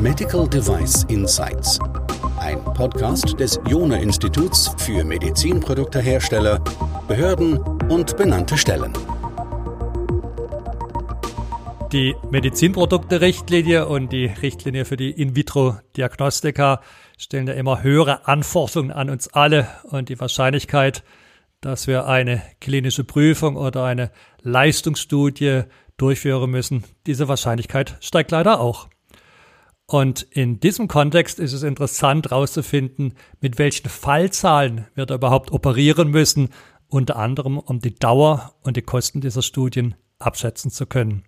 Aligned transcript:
Medical 0.00 0.48
Device 0.48 1.04
Insights. 1.04 1.78
Ein 2.38 2.62
Podcast 2.64 3.38
des 3.38 3.60
Jona 3.68 3.96
Instituts 3.96 4.74
für 4.78 5.04
Medizinproduktehersteller, 5.04 6.58
Behörden 7.06 7.58
und 7.90 8.16
benannte 8.16 8.56
Stellen. 8.56 8.92
Die 11.92 12.14
Medizinprodukte-Richtlinie 12.30 13.86
und 13.86 14.12
die 14.12 14.26
Richtlinie 14.26 14.84
für 14.84 14.96
die 14.96 15.10
In-vitro-Diagnostika 15.10 16.80
stellen 17.18 17.46
ja 17.46 17.54
immer 17.54 17.82
höhere 17.82 18.26
Anforderungen 18.26 18.90
an 18.90 19.10
uns 19.10 19.28
alle 19.28 19.68
und 19.84 20.08
die 20.08 20.18
Wahrscheinlichkeit, 20.18 21.02
dass 21.60 21.86
wir 21.86 22.06
eine 22.06 22.42
klinische 22.60 23.04
Prüfung 23.04 23.56
oder 23.56 23.84
eine 23.84 24.10
Leistungsstudie 24.42 25.64
durchführen 26.00 26.50
müssen, 26.50 26.84
diese 27.06 27.28
Wahrscheinlichkeit 27.28 27.96
steigt 28.00 28.30
leider 28.30 28.60
auch. 28.60 28.88
Und 29.86 30.22
in 30.22 30.60
diesem 30.60 30.86
Kontext 30.86 31.40
ist 31.40 31.52
es 31.52 31.64
interessant 31.64 32.30
herauszufinden, 32.30 33.14
mit 33.40 33.58
welchen 33.58 33.88
Fallzahlen 33.88 34.86
wir 34.94 35.04
da 35.04 35.16
überhaupt 35.16 35.50
operieren 35.50 36.10
müssen, 36.10 36.50
unter 36.86 37.16
anderem 37.16 37.58
um 37.58 37.80
die 37.80 37.94
Dauer 37.94 38.54
und 38.62 38.76
die 38.76 38.82
Kosten 38.82 39.20
dieser 39.20 39.42
Studien 39.42 39.96
abschätzen 40.18 40.70
zu 40.70 40.86
können. 40.86 41.24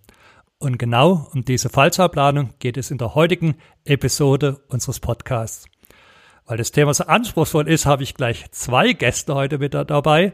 Und 0.59 0.77
genau 0.77 1.27
um 1.33 1.43
diese 1.43 1.67
Fallzahlplanung 1.67 2.53
geht 2.59 2.77
es 2.77 2.89
in 2.89 2.97
der 2.97 3.15
heutigen 3.15 3.55
Episode 3.83 4.61
unseres 4.69 5.01
Podcasts. 5.01 5.65
Weil 6.45 6.57
das 6.57 6.71
Thema 6.71 6.93
so 6.93 7.05
anspruchsvoll 7.05 7.67
ist, 7.67 7.85
habe 7.85 8.03
ich 8.03 8.13
gleich 8.13 8.49
zwei 8.51 8.93
Gäste 8.93 9.35
heute 9.35 9.57
mit 9.57 9.73
dabei, 9.73 10.31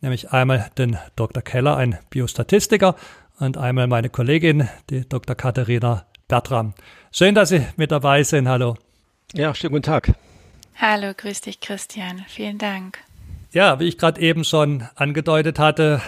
nämlich 0.00 0.30
einmal 0.30 0.70
den 0.78 0.98
Dr. 1.16 1.42
Keller, 1.42 1.76
ein 1.76 1.98
Biostatistiker, 2.10 2.94
und 3.38 3.56
einmal 3.56 3.86
meine 3.86 4.08
Kollegin, 4.08 4.68
die 4.90 5.08
Dr. 5.08 5.36
Katharina 5.36 6.06
Bertram. 6.28 6.74
Schön, 7.10 7.34
dass 7.34 7.50
Sie 7.50 7.66
mit 7.76 7.90
dabei 7.90 8.22
sind. 8.22 8.48
Hallo. 8.48 8.76
Ja, 9.34 9.54
schönen 9.54 9.72
guten 9.72 9.84
Tag. 9.84 10.14
Hallo, 10.76 11.12
grüß 11.16 11.42
dich, 11.42 11.60
Christian. 11.60 12.24
Vielen 12.28 12.58
Dank. 12.58 12.98
Ja, 13.52 13.78
wie 13.80 13.88
ich 13.88 13.98
gerade 13.98 14.20
eben 14.20 14.44
schon 14.44 14.88
angedeutet 14.94 15.58
hatte, 15.58 16.00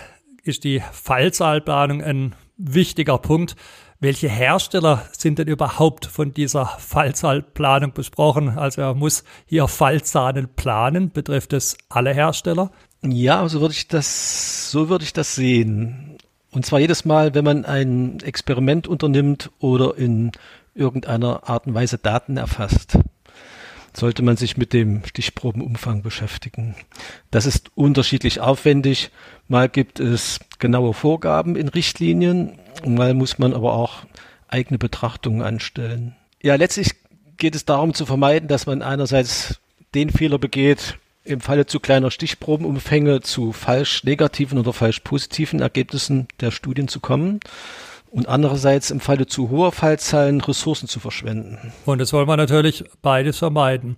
ist 0.42 0.64
die 0.64 0.82
Fallzahlplanung 0.92 2.02
ein 2.02 2.34
wichtiger 2.56 3.18
Punkt. 3.18 3.56
Welche 4.00 4.28
Hersteller 4.28 5.06
sind 5.12 5.38
denn 5.38 5.48
überhaupt 5.48 6.06
von 6.06 6.34
dieser 6.34 6.66
Fallzahlplanung 6.66 7.92
besprochen? 7.92 8.58
Also 8.58 8.82
er 8.82 8.94
muss 8.94 9.24
hier 9.46 9.68
Fallzahlen 9.68 10.48
planen. 10.54 11.10
Betrifft 11.10 11.52
es 11.52 11.76
alle 11.88 12.12
Hersteller? 12.12 12.70
Ja, 13.02 13.46
so 13.48 13.60
würde 13.60 13.74
ich 13.74 13.88
das, 13.88 14.70
so 14.70 14.88
würde 14.88 15.04
ich 15.04 15.12
das 15.12 15.34
sehen. 15.34 16.13
Und 16.54 16.64
zwar 16.64 16.78
jedes 16.78 17.04
Mal, 17.04 17.34
wenn 17.34 17.44
man 17.44 17.64
ein 17.64 18.20
Experiment 18.20 18.86
unternimmt 18.86 19.50
oder 19.58 19.96
in 19.96 20.30
irgendeiner 20.74 21.48
Art 21.48 21.66
und 21.66 21.74
Weise 21.74 21.98
Daten 21.98 22.36
erfasst, 22.36 22.96
sollte 23.92 24.22
man 24.22 24.36
sich 24.36 24.56
mit 24.56 24.72
dem 24.72 25.04
Stichprobenumfang 25.04 26.02
beschäftigen. 26.02 26.76
Das 27.32 27.44
ist 27.46 27.76
unterschiedlich 27.76 28.40
aufwendig. 28.40 29.10
Mal 29.48 29.68
gibt 29.68 29.98
es 29.98 30.38
genaue 30.60 30.94
Vorgaben 30.94 31.56
in 31.56 31.68
Richtlinien, 31.68 32.58
mal 32.86 33.14
muss 33.14 33.38
man 33.38 33.52
aber 33.52 33.72
auch 33.74 34.04
eigene 34.46 34.78
Betrachtungen 34.78 35.42
anstellen. 35.42 36.14
Ja, 36.40 36.54
letztlich 36.54 36.92
geht 37.36 37.56
es 37.56 37.64
darum 37.64 37.94
zu 37.94 38.06
vermeiden, 38.06 38.48
dass 38.48 38.66
man 38.66 38.80
einerseits 38.82 39.60
den 39.94 40.10
Fehler 40.10 40.38
begeht, 40.38 40.98
im 41.24 41.40
Falle 41.40 41.66
zu 41.66 41.80
kleiner 41.80 42.10
Stichprobenumfänge 42.10 43.20
zu 43.20 43.52
falsch 43.52 44.04
negativen 44.04 44.58
oder 44.58 44.72
falsch 44.72 45.00
positiven 45.00 45.60
Ergebnissen 45.60 46.28
der 46.40 46.50
Studien 46.50 46.86
zu 46.86 47.00
kommen 47.00 47.40
und 48.10 48.28
andererseits 48.28 48.90
im 48.90 49.00
Falle 49.00 49.26
zu 49.26 49.50
hoher 49.50 49.72
Fallzahlen 49.72 50.40
Ressourcen 50.40 50.86
zu 50.86 51.00
verschwenden. 51.00 51.72
Und 51.86 52.00
das 52.00 52.12
wollen 52.12 52.28
wir 52.28 52.36
natürlich 52.36 52.84
beides 53.02 53.38
vermeiden. 53.38 53.96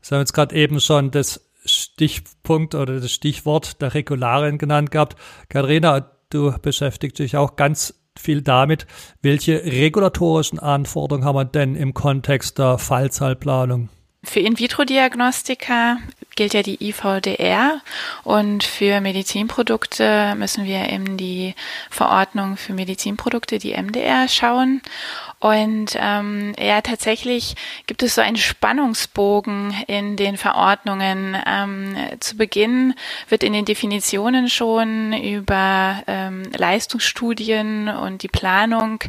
Sie 0.00 0.14
haben 0.14 0.20
jetzt 0.20 0.34
gerade 0.34 0.54
eben 0.54 0.80
schon 0.80 1.12
das 1.12 1.48
Stichpunkt 1.64 2.74
oder 2.74 3.00
das 3.00 3.10
Stichwort 3.10 3.80
der 3.80 3.94
Regularien 3.94 4.58
genannt 4.58 4.90
gehabt. 4.90 5.16
Katharina, 5.48 6.10
du 6.28 6.52
beschäftigst 6.60 7.20
dich 7.20 7.36
auch 7.36 7.56
ganz 7.56 7.94
viel 8.18 8.42
damit, 8.42 8.86
welche 9.22 9.64
regulatorischen 9.64 10.58
Anforderungen 10.58 11.24
haben 11.24 11.36
wir 11.36 11.44
denn 11.44 11.74
im 11.74 11.94
Kontext 11.94 12.58
der 12.58 12.78
Fallzahlplanung? 12.78 13.88
Für 14.24 14.40
In-vitro-Diagnostika 14.40 15.98
gilt 16.36 16.54
ja 16.54 16.62
die 16.62 16.82
IVDR 16.88 17.80
und 18.24 18.64
für 18.64 19.00
Medizinprodukte 19.00 20.34
müssen 20.36 20.64
wir 20.64 20.88
in 20.88 21.16
die 21.16 21.54
Verordnung 21.90 22.56
für 22.56 22.72
Medizinprodukte, 22.72 23.58
die 23.58 23.74
MDR, 23.74 24.28
schauen. 24.28 24.82
Und 25.40 25.96
ähm, 26.00 26.54
ja, 26.58 26.80
tatsächlich 26.80 27.54
gibt 27.86 28.02
es 28.02 28.14
so 28.14 28.22
einen 28.22 28.38
Spannungsbogen 28.38 29.74
in 29.86 30.16
den 30.16 30.38
Verordnungen. 30.38 31.36
Ähm, 31.46 31.96
zu 32.18 32.36
Beginn 32.38 32.94
wird 33.28 33.42
in 33.42 33.52
den 33.52 33.66
Definitionen 33.66 34.48
schon 34.48 35.12
über 35.12 36.02
ähm, 36.06 36.44
Leistungsstudien 36.56 37.88
und 37.88 38.22
die 38.22 38.28
Planung 38.28 39.00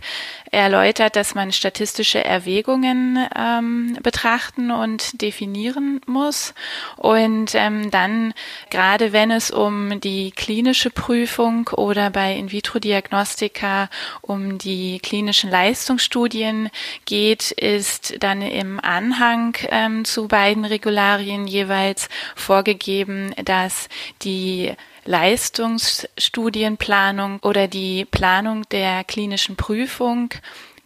erläutert, 0.52 1.16
dass 1.16 1.36
man 1.36 1.53
statistische 1.53 2.24
Erwägungen 2.24 3.18
ähm, 3.34 3.97
betrachten 4.03 4.72
und 4.72 5.04
definieren 5.13 6.01
muss. 6.05 6.53
Und 6.97 7.55
ähm, 7.55 7.91
dann, 7.91 8.33
gerade 8.69 9.13
wenn 9.13 9.31
es 9.31 9.51
um 9.51 10.01
die 10.01 10.31
klinische 10.31 10.89
Prüfung 10.89 11.69
oder 11.69 12.09
bei 12.09 12.35
In-vitro-Diagnostika 12.35 13.89
um 14.21 14.57
die 14.57 14.99
klinischen 14.99 15.49
Leistungsstudien 15.49 16.25
Studien 16.25 16.71
geht, 17.05 17.51
ist 17.51 18.23
dann 18.23 18.41
im 18.41 18.79
Anhang 18.79 19.55
ähm, 19.69 20.05
zu 20.05 20.27
beiden 20.27 20.66
Regularien 20.66 21.45
jeweils 21.45 22.09
vorgegeben, 22.35 23.35
dass 23.43 23.89
die 24.22 24.73
Leistungsstudienplanung 25.03 27.39
oder 27.41 27.67
die 27.67 28.05
Planung 28.05 28.67
der 28.69 29.03
klinischen 29.03 29.55
Prüfung 29.55 30.33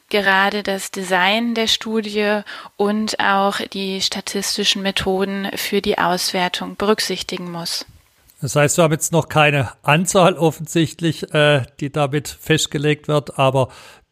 gerade 0.09 0.64
das 0.64 0.92
Design 0.92 1.56
der 1.56 1.68
Studie 1.68 2.42
und 2.78 3.20
auch 3.20 3.59
die 3.74 4.02
statistischen 4.02 4.81
Methoden 4.81 5.50
für 5.56 5.81
die 5.81 5.97
Auswertung 5.97 6.75
berücksichtigen 6.75 7.52
muss. 7.52 7.86
Das 8.42 8.56
heißt, 8.56 8.78
wir 8.78 8.86
haben 8.86 8.94
jetzt 8.94 9.12
noch 9.12 9.28
keine 9.28 9.72
Anzahl 9.81 10.36
offensichtlich, 10.36 11.34
äh, 11.34 11.64
die 11.80 11.92
damit 11.92 12.30
festgelegt 12.30 13.08
wird, 13.08 13.38
aber 13.38 13.69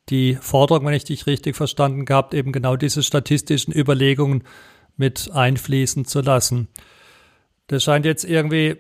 die 0.10 0.36
Forderung, 0.36 0.86
wenn 0.86 0.94
ich 0.94 1.06
dich 1.06 1.28
richtig 1.28 1.56
verstanden 1.56 2.06
gehabt, 2.06 2.34
eben 2.34 2.52
genau 2.52 2.76
diese 2.76 3.04
statistischen 3.04 3.74
Überlegungen 3.74 4.44
mit 4.98 5.32
einfließen 5.34 6.06
zu 6.06 6.22
lassen. 6.22 6.68
Das 7.68 7.84
scheint 7.84 8.06
jetzt 8.06 8.24
irgendwie 8.24 8.78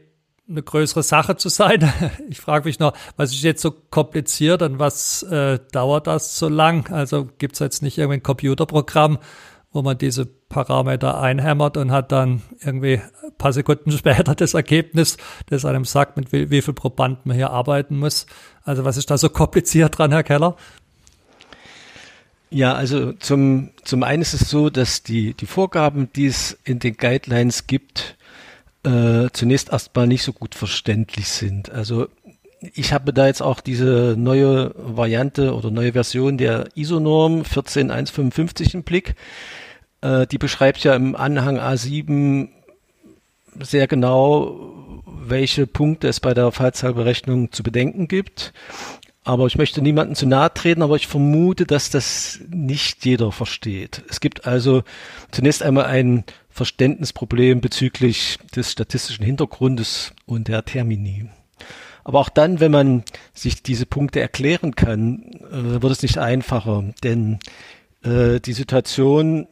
eine 0.49 0.63
größere 0.63 1.03
Sache 1.03 1.35
zu 1.35 1.49
sein. 1.49 1.91
Ich 2.29 2.39
frage 2.39 2.65
mich 2.65 2.79
noch, 2.79 2.93
was 3.15 3.31
ist 3.31 3.43
jetzt 3.43 3.61
so 3.61 3.71
kompliziert 3.71 4.61
und 4.61 4.79
was 4.79 5.23
äh, 5.23 5.59
dauert 5.71 6.07
das 6.07 6.37
so 6.37 6.49
lang? 6.49 6.91
Also 6.91 7.27
gibt 7.37 7.53
es 7.53 7.59
jetzt 7.59 7.81
nicht 7.81 7.97
irgendwie 7.97 8.17
ein 8.17 8.23
Computerprogramm, 8.23 9.19
wo 9.71 9.81
man 9.81 9.97
diese 9.97 10.25
Parameter 10.25 11.19
einhämmert 11.19 11.77
und 11.77 11.91
hat 11.91 12.11
dann 12.11 12.41
irgendwie 12.61 13.01
ein 13.23 13.37
paar 13.37 13.53
Sekunden 13.53 13.91
später 13.97 14.35
das 14.35 14.53
Ergebnis, 14.53 15.17
das 15.47 15.65
einem 15.65 15.85
sagt, 15.85 16.17
mit 16.17 16.31
wie, 16.31 16.49
wie 16.49 16.61
viel 16.61 16.73
Probanden 16.73 17.23
man 17.25 17.37
hier 17.37 17.51
arbeiten 17.51 17.97
muss. 17.97 18.25
Also 18.63 18.85
was 18.85 18.97
ist 18.97 19.09
da 19.09 19.17
so 19.17 19.29
kompliziert 19.29 19.97
dran, 19.97 20.11
Herr 20.11 20.23
Keller? 20.23 20.55
Ja, 22.49 22.73
also 22.73 23.11
zum, 23.13 23.71
zum 23.83 24.03
einen 24.03 24.21
ist 24.21 24.33
es 24.33 24.49
so, 24.49 24.69
dass 24.69 25.03
die, 25.03 25.33
die 25.33 25.45
Vorgaben, 25.45 26.09
die 26.13 26.27
es 26.27 26.57
in 26.63 26.79
den 26.79 26.95
Guidelines 26.95 27.67
gibt, 27.67 28.16
äh, 28.83 29.27
zunächst 29.33 29.69
erstmal 29.69 30.07
nicht 30.07 30.23
so 30.23 30.33
gut 30.33 30.55
verständlich 30.55 31.27
sind. 31.27 31.69
Also 31.69 32.07
ich 32.73 32.93
habe 32.93 33.13
da 33.13 33.27
jetzt 33.27 33.41
auch 33.41 33.61
diese 33.61 34.15
neue 34.17 34.73
Variante 34.75 35.53
oder 35.53 35.71
neue 35.71 35.93
Version 35.93 36.37
der 36.37 36.69
ISO-Norm 36.75 37.45
14155 37.45 38.73
im 38.73 38.83
Blick. 38.83 39.15
Äh, 40.01 40.27
die 40.27 40.37
beschreibt 40.37 40.83
ja 40.83 40.95
im 40.95 41.15
Anhang 41.15 41.59
A7 41.59 42.49
sehr 43.59 43.87
genau, 43.87 45.03
welche 45.05 45.67
Punkte 45.67 46.07
es 46.07 46.19
bei 46.19 46.33
der 46.33 46.51
Fallzahlberechnung 46.51 47.51
zu 47.51 47.63
bedenken 47.63 48.07
gibt. 48.07 48.53
Aber 49.27 49.45
ich 49.45 49.57
möchte 49.57 49.81
niemandem 49.81 50.15
zu 50.15 50.25
nahe 50.25 50.53
treten, 50.53 50.81
aber 50.81 50.95
ich 50.95 51.05
vermute, 51.05 51.65
dass 51.65 51.89
das 51.89 52.39
nicht 52.49 53.05
jeder 53.05 53.33
versteht. 53.33 54.01
Es 54.07 54.21
gibt 54.21 54.47
also 54.47 54.83
zunächst 55.31 55.61
einmal 55.61 55.83
ein 55.83 56.23
Verständnisproblem 56.49 57.59
bezüglich 57.59 58.39
des 58.55 58.71
statistischen 58.71 59.25
Hintergrundes 59.25 60.13
und 60.25 60.47
der 60.47 60.63
Termini. 60.63 61.29
Aber 62.05 62.19
auch 62.19 62.29
dann, 62.29 62.61
wenn 62.61 62.71
man 62.71 63.03
sich 63.33 63.61
diese 63.61 63.85
Punkte 63.85 64.21
erklären 64.21 64.75
kann, 64.75 65.23
äh, 65.51 65.81
wird 65.81 65.91
es 65.91 66.03
nicht 66.03 66.19
einfacher, 66.19 66.85
denn 67.03 67.39
äh, 68.05 68.39
die 68.39 68.53
Situation 68.53 69.45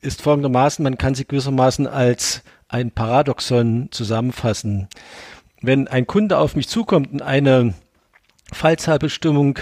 ist 0.00 0.22
folgendermaßen, 0.22 0.82
man 0.82 0.96
kann 0.96 1.14
sie 1.14 1.26
gewissermaßen 1.26 1.86
als 1.86 2.42
ein 2.68 2.90
Paradoxon 2.90 3.88
zusammenfassen. 3.90 4.88
Wenn 5.60 5.88
ein 5.88 6.06
Kunde 6.06 6.38
auf 6.38 6.56
mich 6.56 6.68
zukommt 6.68 7.12
und 7.12 7.20
eine 7.20 7.74
Fallzahlbestimmung 8.52 9.58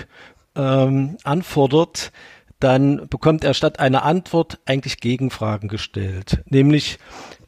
ähm, 0.54 1.16
anfordert, 1.24 2.12
dann 2.60 3.08
bekommt 3.08 3.44
er 3.44 3.54
statt 3.54 3.80
einer 3.80 4.04
Antwort 4.04 4.58
eigentlich 4.64 4.98
Gegenfragen 4.98 5.68
gestellt. 5.68 6.42
Nämlich, 6.48 6.98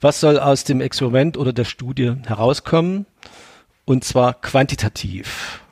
was 0.00 0.20
soll 0.20 0.38
aus 0.38 0.64
dem 0.64 0.81
Experiment 0.81 1.37
oder 1.37 1.52
der 1.52 1.64
Studie 1.64 2.14
herauskommen? 2.26 3.06
Und 3.87 4.05
zwar 4.05 4.35
quantitativ. 4.35 5.62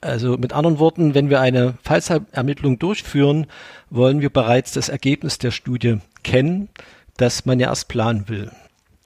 Also 0.00 0.36
mit 0.36 0.52
anderen 0.52 0.78
Worten, 0.78 1.14
wenn 1.14 1.30
wir 1.30 1.40
eine 1.40 1.74
Fallsermittlung 1.82 2.78
durchführen, 2.78 3.48
wollen 3.90 4.20
wir 4.20 4.30
bereits 4.30 4.70
das 4.72 4.88
Ergebnis 4.88 5.38
der 5.38 5.50
Studie 5.50 5.98
kennen, 6.22 6.68
das 7.16 7.44
man 7.44 7.58
ja 7.58 7.68
erst 7.68 7.88
planen 7.88 8.28
will. 8.28 8.52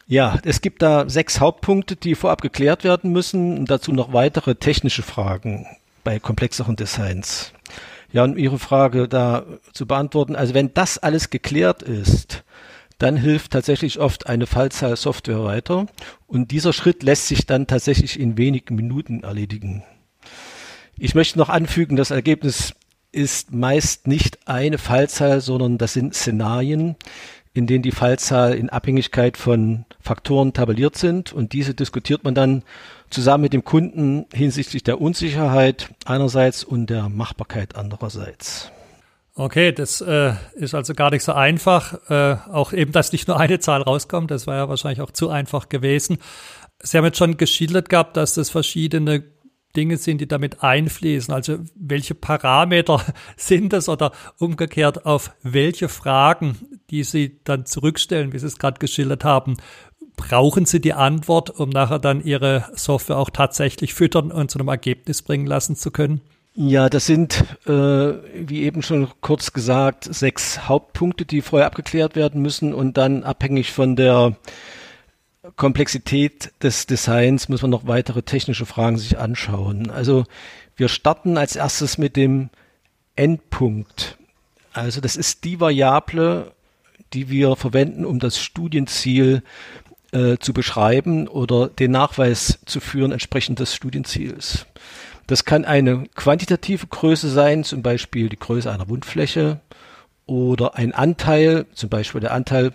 Ja, 0.07 0.39
es 0.45 0.61
gibt 0.61 0.83
da 0.83 1.09
sechs 1.09 1.41
Hauptpunkte, 1.41 1.97
die 1.97 2.17
vorab 2.17 2.43
geklärt 2.43 2.85
werden 2.85 3.13
müssen 3.13 3.57
und 3.57 3.71
dazu 3.71 3.93
noch 3.93 4.13
weitere 4.13 4.57
technische 4.57 5.03
Fragen 5.03 5.67
bei 6.05 6.19
komplexeren 6.19 6.77
Designs. 6.77 7.53
Ja, 8.13 8.25
um 8.25 8.37
Ihre 8.37 8.59
Frage 8.59 9.09
da 9.09 9.45
zu 9.73 9.87
beantworten, 9.87 10.35
also 10.35 10.55
wenn 10.55 10.75
das 10.75 10.99
alles 10.99 11.31
geklärt 11.31 11.83
ist, 11.83 12.43
dann 12.99 13.17
hilft 13.17 13.53
tatsächlich 13.53 13.99
oft 13.99 14.27
eine 14.27 14.47
Fallzahl-Software 14.47 15.45
weiter 15.45 15.87
und 16.27 16.51
dieser 16.51 16.73
Schritt 16.73 17.03
lässt 17.03 17.29
sich 17.29 17.47
dann 17.47 17.67
tatsächlich 17.67 18.21
in 18.21 18.37
wenigen 18.37 18.75
Minuten 18.75 19.23
erledigen. 19.23 19.85
Ich 20.99 21.15
möchte 21.15 21.39
noch 21.39 21.49
anfügen, 21.49 21.97
das 21.97 22.11
Ergebnis 22.11 22.75
ist 23.13 23.53
meist 23.53 24.07
nicht 24.07 24.47
eine 24.47 24.79
Fallzahl, 24.79 25.41
sondern 25.41 25.79
das 25.79 25.95
sind 25.95 26.15
Szenarien, 26.15 26.97
in 27.53 27.67
denen 27.67 27.83
die 27.83 27.91
Fallzahl 27.91 28.55
in 28.55 28.71
Abhängigkeit 28.71 29.37
von 29.37 29.85
Faktoren 30.01 30.53
tabelliert 30.53 30.97
sind 30.97 31.33
und 31.33 31.53
diese 31.53 31.75
diskutiert 31.75 32.23
man 32.23 32.35
dann 32.35 32.63
zusammen 33.11 33.43
mit 33.43 33.53
dem 33.53 33.65
Kunden 33.65 34.27
hinsichtlich 34.33 34.85
der 34.85 35.01
Unsicherheit 35.01 35.91
einerseits 36.05 36.63
und 36.63 36.89
der 36.89 37.09
Machbarkeit 37.09 37.77
andererseits. 37.77 38.71
Okay, 39.35 39.73
das 39.73 40.01
äh, 40.01 40.35
ist 40.55 40.75
also 40.75 40.95
gar 40.95 41.11
nicht 41.11 41.25
so 41.25 41.33
einfach. 41.33 41.95
Äh, 42.11 42.37
auch 42.53 42.73
eben, 42.73 42.93
dass 42.93 43.11
nicht 43.13 43.27
nur 43.27 43.41
eine 43.41 43.59
Zahl 43.59 43.83
rauskommt, 43.83 44.31
das 44.31 44.47
war 44.47 44.57
ja 44.57 44.69
wahrscheinlich 44.69 45.01
auch 45.01 45.11
zu 45.11 45.31
einfach 45.31 45.69
gewesen. 45.69 46.19
Sie 46.83 46.99
haben 46.99 47.05
jetzt 47.05 47.19
schon 47.19 47.37
geschildert 47.37 47.89
gehabt, 47.89 48.17
dass 48.17 48.35
das 48.35 48.51
verschiedene 48.51 49.25
Dinge 49.77 49.97
sind, 49.97 50.21
die 50.21 50.29
damit 50.29 50.63
einfließen. 50.63 51.33
Also 51.33 51.59
welche 51.75 52.15
Parameter 52.15 53.03
sind 53.37 53.73
das 53.73 53.89
oder 53.89 54.13
umgekehrt 54.39 55.07
auf 55.07 55.33
welche 55.43 55.89
Fragen, 55.89 56.57
die 56.91 57.05
Sie 57.05 57.41
dann 57.45 57.67
zurückstellen, 57.67 58.33
wie 58.33 58.39
Sie 58.39 58.47
es 58.47 58.59
gerade 58.59 58.79
geschildert 58.79 59.25
haben, 59.25 59.57
brauchen 60.17 60.67
Sie 60.67 60.81
die 60.81 60.93
Antwort, 60.93 61.51
um 61.51 61.71
nachher 61.71 61.99
dann 61.99 62.23
Ihre 62.23 62.67
Software 62.75 63.17
auch 63.17 63.31
tatsächlich 63.31 63.95
füttern 63.95 64.31
und 64.31 64.51
zu 64.51 64.59
einem 64.59 64.69
Ergebnis 64.69 65.23
bringen 65.23 65.47
lassen 65.47 65.77
zu 65.77 65.91
können? 65.91 66.21
Ja, 66.55 66.89
das 66.89 67.07
sind, 67.07 67.45
äh, 67.67 67.71
wie 67.71 68.63
eben 68.63 68.83
schon 68.83 69.09
kurz 69.21 69.53
gesagt, 69.53 70.13
sechs 70.13 70.69
Hauptpunkte, 70.69 71.25
die 71.25 71.43
vorher 71.43 71.67
abgeklärt 71.67 72.17
werden 72.17 72.43
müssen 72.43 72.75
und 72.75 72.97
dann 72.97 73.23
abhängig 73.23 73.73
von 73.73 73.95
der 73.95 74.37
Komplexität 75.57 76.53
des 76.63 76.87
Designs 76.87 77.49
muss 77.49 77.63
man 77.63 77.71
noch 77.71 77.87
weitere 77.87 78.23
technische 78.23 78.67
Fragen 78.67 78.99
sich 78.99 79.19
anschauen. 79.19 79.91
Also 79.91 80.25
wir 80.77 80.89
starten 80.89 81.39
als 81.39 81.57
erstes 81.57 81.97
mit 81.97 82.17
dem 82.17 82.51
Endpunkt. 83.17 84.19
Also 84.73 85.01
das 85.01 85.17
ist 85.17 85.45
die 85.45 85.59
Variable, 85.59 86.53
die 87.15 87.31
wir 87.31 87.57
verwenden, 87.57 88.05
um 88.05 88.19
das 88.19 88.39
Studienziel 88.39 89.43
äh, 90.13 90.37
zu 90.39 90.53
beschreiben 90.53 91.27
oder 91.27 91.69
den 91.69 91.91
Nachweis 91.91 92.61
zu 92.67 92.81
führen 92.81 93.11
entsprechend 93.11 93.61
des 93.61 93.75
Studienziels. 93.75 94.67
Das 95.27 95.45
kann 95.45 95.65
eine 95.65 96.05
quantitative 96.15 96.87
Größe 96.87 97.31
sein, 97.31 97.65
zum 97.65 97.83
Beispiel 97.83 98.29
die 98.29 98.39
Größe 98.39 98.71
einer 98.71 98.89
Wundfläche 98.89 99.61
oder 100.27 100.77
ein 100.77 100.93
Anteil, 100.93 101.67
zum 101.73 101.89
Beispiel 101.89 102.21
der 102.21 102.33
Anteil 102.35 102.75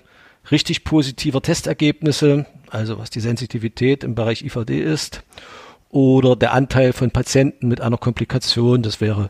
richtig 0.52 0.84
positiver 0.84 1.42
Testergebnisse, 1.42 2.46
also 2.70 2.98
was 2.98 3.10
die 3.10 3.20
Sensitivität 3.20 4.04
im 4.04 4.16
Bereich 4.16 4.44
IVD 4.44 4.82
ist, 4.82 5.24
oder 5.90 6.36
der 6.36 6.54
Anteil 6.54 6.94
von 6.94 7.12
Patienten 7.12 7.68
mit 7.68 7.82
einer 7.82 7.98
Komplikation, 7.98 8.82
das 8.82 9.00
wäre 9.02 9.30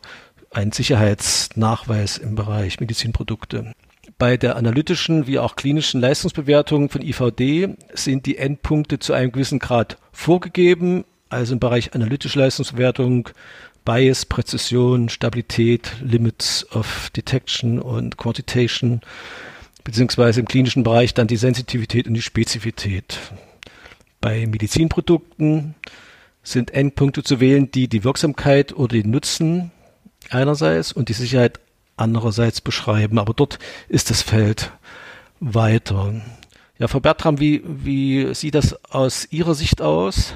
ein 0.52 0.72
Sicherheitsnachweis 0.72 2.18
im 2.18 2.36
Bereich 2.36 2.80
Medizinprodukte. 2.80 3.74
Bei 4.18 4.38
der 4.38 4.56
analytischen 4.56 5.28
wie 5.28 5.40
auch 5.40 5.56
klinischen 5.56 6.00
Leistungsbewertung 6.00 6.90
von 6.90 7.02
IVD 7.02 7.76
sind 7.94 8.26
die 8.26 8.38
Endpunkte 8.38 9.00
zu 9.00 9.14
einem 9.14 9.32
gewissen 9.32 9.60
Grad 9.60 9.98
vorgegeben, 10.14 11.04
also 11.30 11.54
im 11.54 11.60
Bereich 11.60 11.94
analytische 11.94 12.40
Leistungsbewertung, 12.40 13.30
Bias, 13.84 14.26
Präzision, 14.26 15.10
Stabilität, 15.10 15.92
Limits 16.02 16.66
of 16.72 17.12
Detection 17.12 17.80
und 17.80 18.18
Quantitation 18.18 19.02
beziehungsweise 19.86 20.42
im 20.42 20.48
klinischen 20.48 20.84
Bereich 20.84 21.14
dann 21.14 21.28
die 21.28 21.38
Sensitivität 21.38 22.08
und 22.08 22.16
die 22.16 22.22
Spezifität. 22.22 23.20
Bei 24.20 24.46
Medizinprodukten 24.46 25.76
sind 26.44 26.72
Endpunkte 26.72 27.24
zu 27.24 27.40
wählen, 27.40 27.72
die 27.72 27.88
die 27.88 28.04
Wirksamkeit 28.04 28.74
oder 28.74 28.98
den 28.98 29.12
Nutzen 29.12 29.72
einerseits 30.30 30.92
und 30.92 31.08
die 31.08 31.14
Sicherheit 31.14 31.60
andererseits 31.96 32.60
beschreiben. 32.60 33.20
Aber 33.20 33.34
dort 33.34 33.60
ist 33.88 34.10
das 34.10 34.22
Feld 34.22 34.72
weiter. 35.40 36.14
Ja, 36.78 36.88
Frau 36.88 37.00
Bertram, 37.00 37.40
wie, 37.40 37.62
wie 37.66 38.34
sieht 38.34 38.56
das 38.56 38.84
aus 38.86 39.28
Ihrer 39.32 39.56
Sicht 39.56 39.82
aus? 39.82 40.34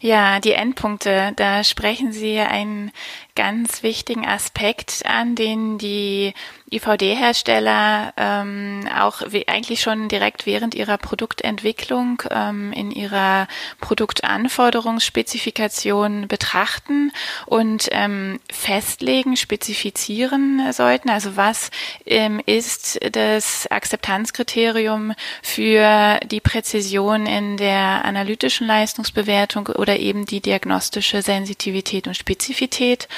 Ja, 0.00 0.38
die 0.38 0.52
Endpunkte, 0.52 1.32
da 1.36 1.64
sprechen 1.64 2.12
Sie 2.12 2.38
einen 2.38 2.90
ganz 3.36 3.82
wichtigen 3.82 4.26
Aspekt 4.26 5.02
an, 5.04 5.34
den 5.34 5.76
die 5.78 6.34
IVD-Hersteller 6.70 8.12
ähm, 8.16 8.88
auch 8.96 9.22
eigentlich 9.46 9.80
schon 9.80 10.08
direkt 10.08 10.46
während 10.46 10.74
ihrer 10.74 10.96
Produktentwicklung 10.98 12.22
ähm, 12.30 12.72
in 12.72 12.90
ihrer 12.90 13.46
Produktanforderungsspezifikation 13.80 16.26
betrachten 16.28 17.12
und 17.46 17.88
ähm, 17.92 18.40
festlegen, 18.50 19.36
spezifizieren 19.36 20.72
sollten. 20.72 21.10
Also 21.10 21.36
was 21.36 21.70
ähm, 22.06 22.40
ist 22.44 22.98
das 23.14 23.70
Akzeptanzkriterium 23.70 25.12
für 25.42 26.18
die 26.24 26.40
Präzision 26.40 27.26
in 27.26 27.56
der 27.56 28.04
analytischen 28.04 28.66
Leistungsbewertung 28.66 29.68
oder 29.68 29.98
eben 29.98 30.26
die 30.26 30.40
diagnostische 30.40 31.22
Sensitivität 31.22 32.06
und 32.06 32.16
Spezifität? 32.16 33.08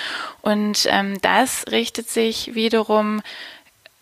Und 0.43 0.87
ähm, 0.91 1.21
das 1.23 1.65
richtet 1.71 2.09
sich 2.09 2.55
wiederum 2.55 3.23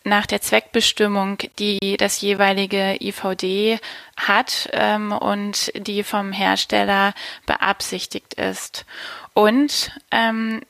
nach 0.04 0.26
der 0.26 0.42
Zweckbestimmung, 0.42 1.38
die 1.58 1.96
das 1.96 2.20
jeweilige 2.20 2.96
IVD 3.00 3.80
hat 4.16 4.68
ähm, 4.73 5.12
und 5.12 5.73
die 5.75 6.02
vom 6.02 6.32
Hersteller 6.32 7.14
beabsichtigt 7.46 8.34
ist. 8.34 8.84
Und 9.32 9.92
ähm, 10.11 10.61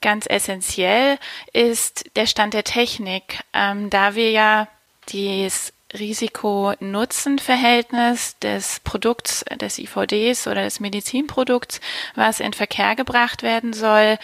ganz 0.00 0.24
essentiell 0.26 1.18
ist 1.52 2.06
der 2.16 2.24
Stand 2.26 2.54
der 2.54 2.64
Technik, 2.64 3.40
ähm, 3.52 3.90
da 3.90 4.14
wir 4.14 4.30
ja 4.30 4.68
das 5.12 5.74
Risiko-Nutzen-Verhältnis 5.92 8.38
des 8.38 8.80
Produkts, 8.80 9.44
des 9.60 9.78
IVDs 9.78 10.48
oder 10.48 10.64
des 10.64 10.80
Medizinprodukts, 10.80 11.80
was 12.14 12.40
in 12.40 12.52
Verkehr 12.52 12.96
gebracht 12.96 13.42
werden 13.42 13.72
soll, 13.72 14.18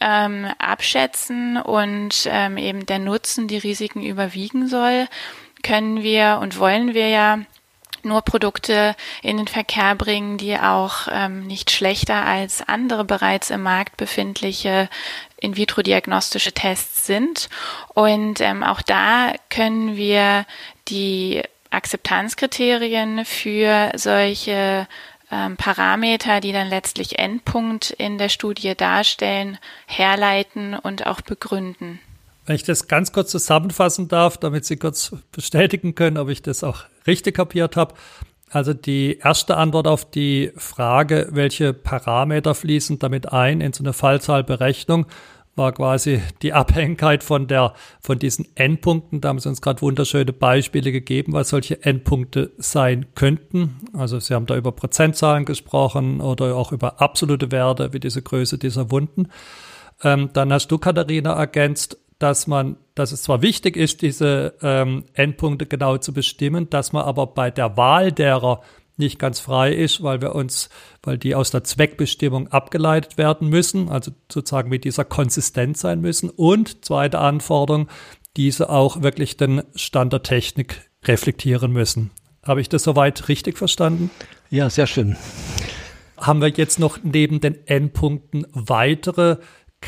ähm, 0.00 0.46
abschätzen 0.58 1.56
und 1.56 2.28
ähm, 2.30 2.56
eben 2.56 2.86
der 2.86 2.98
Nutzen 2.98 3.48
die 3.48 3.58
Risiken 3.58 4.02
überwiegen 4.02 4.68
soll, 4.68 5.08
können 5.62 6.02
wir 6.02 6.38
und 6.42 6.58
wollen 6.58 6.94
wir 6.94 7.08
ja 7.08 7.38
nur 8.02 8.22
Produkte 8.22 8.94
in 9.22 9.36
den 9.36 9.48
Verkehr 9.48 9.94
bringen, 9.94 10.38
die 10.38 10.56
auch 10.56 11.08
ähm, 11.10 11.46
nicht 11.46 11.70
schlechter 11.70 12.24
als 12.24 12.66
andere 12.66 13.04
bereits 13.04 13.50
im 13.50 13.62
Markt 13.62 13.96
befindliche 13.96 14.88
in-vitro-diagnostische 15.38 16.52
Tests 16.52 17.06
sind. 17.06 17.48
Und 17.88 18.40
ähm, 18.40 18.62
auch 18.62 18.80
da 18.80 19.32
können 19.50 19.96
wir 19.96 20.46
die 20.88 21.42
Akzeptanzkriterien 21.70 23.24
für 23.24 23.90
solche 23.96 24.86
ähm, 25.30 25.56
Parameter, 25.56 26.40
die 26.40 26.52
dann 26.52 26.68
letztlich 26.68 27.18
Endpunkt 27.18 27.90
in 27.90 28.18
der 28.18 28.28
Studie 28.28 28.74
darstellen, 28.76 29.58
herleiten 29.86 30.74
und 30.74 31.06
auch 31.06 31.20
begründen. 31.20 32.00
Wenn 32.46 32.56
ich 32.56 32.62
das 32.62 32.86
ganz 32.86 33.12
kurz 33.12 33.32
zusammenfassen 33.32 34.06
darf, 34.06 34.38
damit 34.38 34.64
Sie 34.64 34.76
kurz 34.76 35.12
bestätigen 35.32 35.94
können, 35.96 36.16
ob 36.16 36.28
ich 36.28 36.42
das 36.42 36.62
auch 36.62 36.84
richtig 37.06 37.36
kapiert 37.36 37.76
habe. 37.76 37.94
Also 38.50 38.72
die 38.72 39.18
erste 39.18 39.56
Antwort 39.56 39.88
auf 39.88 40.08
die 40.08 40.52
Frage, 40.56 41.28
welche 41.32 41.72
Parameter 41.72 42.54
fließen 42.54 43.00
damit 43.00 43.32
ein 43.32 43.60
in 43.60 43.72
so 43.72 43.82
eine 43.82 43.92
Fallzahlberechnung, 43.92 45.06
war 45.56 45.72
quasi 45.72 46.20
die 46.42 46.52
Abhängigkeit 46.52 47.24
von 47.24 47.46
der, 47.48 47.72
von 48.00 48.18
diesen 48.18 48.46
Endpunkten. 48.54 49.20
Da 49.20 49.30
haben 49.30 49.38
Sie 49.38 49.48
uns 49.48 49.60
gerade 49.60 49.80
wunderschöne 49.82 50.32
Beispiele 50.32 50.92
gegeben, 50.92 51.32
was 51.32 51.48
solche 51.48 51.82
Endpunkte 51.82 52.52
sein 52.58 53.06
könnten. 53.14 53.76
Also 53.94 54.20
Sie 54.20 54.34
haben 54.34 54.46
da 54.46 54.56
über 54.56 54.72
Prozentzahlen 54.72 55.46
gesprochen 55.46 56.20
oder 56.20 56.54
auch 56.54 56.72
über 56.72 57.00
absolute 57.00 57.50
Werte, 57.50 57.92
wie 57.92 58.00
diese 58.00 58.22
Größe 58.22 58.58
dieser 58.58 58.90
Wunden. 58.90 59.28
Ähm, 60.04 60.30
dann 60.34 60.52
hast 60.52 60.68
du, 60.68 60.78
Katharina, 60.78 61.32
ergänzt, 61.32 61.98
dass 62.18 62.46
man, 62.46 62.76
dass 62.94 63.12
es 63.12 63.22
zwar 63.22 63.42
wichtig 63.42 63.76
ist, 63.76 64.02
diese 64.02 64.54
ähm, 64.62 65.04
Endpunkte 65.14 65.66
genau 65.66 65.98
zu 65.98 66.12
bestimmen, 66.12 66.70
dass 66.70 66.92
man 66.92 67.04
aber 67.04 67.26
bei 67.26 67.50
der 67.50 67.76
Wahl 67.76 68.12
derer 68.12 68.62
nicht 68.96 69.18
ganz 69.18 69.40
frei 69.40 69.72
ist, 69.72 70.02
weil 70.02 70.20
wir 70.20 70.34
uns, 70.34 70.68
weil 71.02 71.18
die 71.18 71.34
aus 71.34 71.50
der 71.50 71.64
Zweckbestimmung 71.64 72.48
abgeleitet 72.48 73.18
werden 73.18 73.48
müssen, 73.48 73.88
also 73.88 74.10
sozusagen 74.32 74.70
mit 74.70 74.84
dieser 74.84 75.04
konsistent 75.04 75.76
sein 75.76 76.00
müssen. 76.00 76.30
Und 76.30 76.84
zweite 76.84 77.18
Anforderung, 77.18 77.88
diese 78.36 78.70
auch 78.70 79.02
wirklich 79.02 79.36
den 79.36 79.62
Stand 79.74 80.12
der 80.12 80.22
Technik 80.22 80.90
reflektieren 81.04 81.72
müssen. 81.72 82.10
Habe 82.42 82.60
ich 82.60 82.68
das 82.68 82.84
soweit 82.84 83.28
richtig 83.28 83.58
verstanden? 83.58 84.10
Ja, 84.50 84.70
sehr 84.70 84.86
schön. 84.86 85.16
Haben 86.16 86.40
wir 86.40 86.48
jetzt 86.48 86.78
noch 86.78 86.98
neben 87.02 87.40
den 87.40 87.66
Endpunkten 87.66 88.46
weitere 88.52 89.38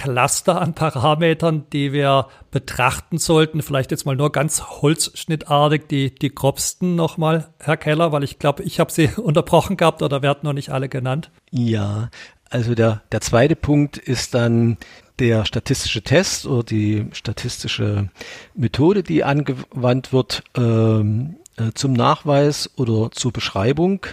Cluster 0.01 0.61
an 0.61 0.75
Parametern, 0.75 1.67
die 1.73 1.93
wir 1.93 2.29
betrachten 2.53 3.19
sollten. 3.19 3.63
Vielleicht 3.63 3.91
jetzt 3.91 4.07
mal 4.07 4.15
nur 4.15 4.31
ganz 4.31 4.63
holzschnittartig 4.63 5.89
die, 5.91 6.15
die 6.15 6.33
grobsten 6.33 6.95
nochmal, 6.95 7.49
Herr 7.59 7.77
Keller, 7.77 8.13
weil 8.13 8.23
ich 8.23 8.39
glaube, 8.39 8.63
ich 8.63 8.79
habe 8.79 8.93
Sie 8.93 9.09
unterbrochen 9.17 9.77
gehabt 9.77 10.03
oder 10.03 10.23
werden 10.23 10.41
noch 10.45 10.53
nicht 10.53 10.71
alle 10.71 10.89
genannt. 10.89 11.33
Ja, 11.51 12.11
also 12.49 12.77
der, 12.77 13.03
der 13.11 13.21
zweite 13.21 13.57
Punkt 13.57 13.99
ist 13.99 14.35
dann 14.35 14.77
der 15.19 15.45
statistische 15.45 16.03
Test 16.03 16.47
oder 16.47 16.63
die 16.63 17.07
statistische 17.11 18.09
Methode, 18.55 19.03
die 19.03 19.25
angewandt 19.25 20.13
wird 20.13 20.45
ähm, 20.57 21.39
äh, 21.57 21.73
zum 21.75 21.93
Nachweis 21.93 22.71
oder 22.77 23.11
zur 23.11 23.33
Beschreibung 23.33 24.07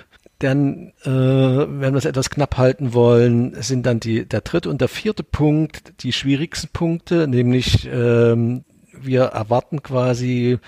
dann, 0.46 0.94
äh, 1.04 1.10
wenn 1.10 1.94
wir 1.94 1.96
es 1.96 2.06
etwas 2.06 2.30
knapp 2.30 2.58
halten 2.58 2.94
wollen, 2.94 3.62
sind 3.62 3.86
dann 3.86 4.00
die, 4.00 4.26
der 4.26 4.42
dritte 4.42 4.70
und 4.70 4.82
der 4.82 4.88
vierte 4.88 5.24
Punkt 5.24 6.04
die 6.04 6.14
schwierigsten 6.14 6.70
Punkte, 6.72 7.28
nämlich 7.28 7.90
ähm, 7.92 8.64
wir 8.94 9.24
erwarten 9.24 9.84
quasi 9.84 10.60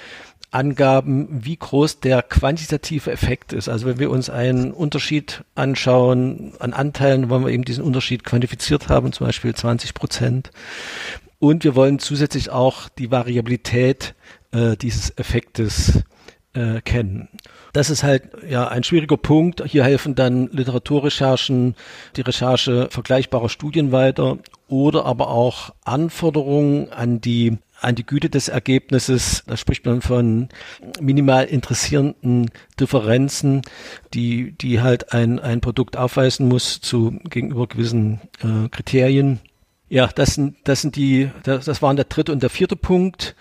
Angaben, 0.50 1.28
wie 1.30 1.58
groß 1.58 2.00
der 2.00 2.22
quantitative 2.24 3.12
Effekt 3.12 3.54
ist. 3.54 3.70
Also 3.70 3.86
wenn 3.86 4.00
wir 4.00 4.10
uns 4.10 4.30
einen 4.30 4.72
Unterschied 4.72 5.44
anschauen 5.56 6.54
an 6.60 6.74
Anteilen, 6.74 7.30
wollen 7.30 7.46
wir 7.46 7.52
eben 7.52 7.66
diesen 7.66 7.84
Unterschied 7.84 8.24
quantifiziert 8.24 8.90
haben, 8.90 9.12
zum 9.12 9.28
Beispiel 9.28 9.54
20 9.54 9.94
Prozent. 9.94 10.52
Und 11.40 11.64
wir 11.64 11.76
wollen 11.76 12.00
zusätzlich 12.00 12.50
auch 12.50 12.90
die 12.90 13.12
Variabilität 13.12 14.16
äh, 14.52 14.76
dieses 14.78 15.16
Effektes 15.18 16.04
äh, 16.58 16.82
kennen. 16.82 17.30
Das 17.74 17.90
ist 17.90 18.04
halt 18.04 18.24
ja 18.50 18.68
ein 18.68 18.84
schwieriger 18.84 19.18
Punkt. 19.18 19.64
Hier 19.66 19.84
helfen 19.84 20.16
dann 20.16 20.50
Literaturrecherchen, 20.52 21.76
die 22.16 22.22
Recherche 22.22 22.88
vergleichbarer 22.90 23.50
Studien 23.50 23.92
weiter 23.92 24.40
oder 24.68 25.06
aber 25.06 25.30
auch 25.30 25.74
Anforderungen 25.86 26.92
an 26.92 27.22
die 27.22 27.58
an 27.80 27.94
die 27.94 28.06
Güte 28.06 28.32
des 28.32 28.48
Ergebnisses. 28.48 29.44
Da 29.46 29.56
spricht 29.56 29.86
man 29.86 30.02
von 30.02 30.50
minimal 31.00 31.46
interessierenden 31.46 32.50
Differenzen, 32.80 33.62
die, 34.16 34.54
die 34.54 34.82
halt 34.82 35.14
ein, 35.14 35.40
ein 35.40 35.62
Produkt 35.62 35.96
aufweisen 35.96 36.48
muss 36.48 36.82
zu 36.82 37.20
gegenüber 37.30 37.68
gewissen 37.68 38.20
äh, 38.42 38.68
Kriterien. 38.70 39.40
Ja, 39.90 40.08
das 40.08 40.34
sind, 40.34 40.58
das 40.64 40.82
sind 40.82 40.96
die, 40.96 41.30
das, 41.44 41.66
das 41.66 41.84
waren 41.84 41.96
der 41.96 42.06
dritte 42.06 42.32
und 42.32 42.42
der 42.42 42.50
vierte 42.50 42.76
Punkt. 42.76 43.36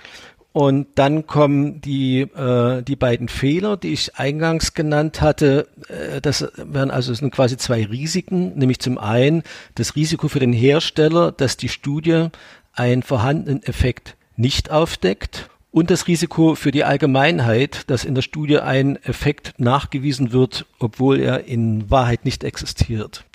Und 0.57 0.87
dann 0.95 1.27
kommen 1.27 1.83
die, 1.83 2.23
äh, 2.23 2.81
die 2.81 2.97
beiden 2.97 3.29
Fehler, 3.29 3.77
die 3.77 3.93
ich 3.93 4.17
eingangs 4.17 4.73
genannt 4.73 5.21
hatte. 5.21 5.69
Äh, 5.89 6.23
das 6.23 6.51
wären 6.57 6.91
also 6.91 7.13
das 7.13 7.19
sind 7.19 7.31
quasi 7.31 7.59
zwei 7.59 7.85
Risiken, 7.85 8.57
nämlich 8.57 8.79
zum 8.79 8.97
einen 8.97 9.43
das 9.75 9.97
Risiko 9.97 10.29
für 10.29 10.39
den 10.39 10.55
Hersteller, 10.55 11.31
dass 11.31 11.59
die 11.59 11.69
Studie 11.69 12.29
einen 12.73 13.03
vorhandenen 13.03 13.63
Effekt 13.65 14.17
nicht 14.37 14.71
aufdeckt 14.71 15.51
und 15.73 15.91
das 15.91 16.07
Risiko 16.09 16.55
für 16.55 16.71
die 16.71 16.85
Allgemeinheit, 16.85 17.83
dass 17.91 18.07
in 18.07 18.15
der 18.15 18.23
Studie 18.23 18.59
ein 18.59 18.97
Effekt 19.05 19.53
nachgewiesen 19.59 20.33
wird, 20.33 20.65
obwohl 20.79 21.21
er 21.21 21.45
in 21.45 21.91
Wahrheit 21.91 22.25
nicht 22.25 22.45
existiert. 22.45 23.27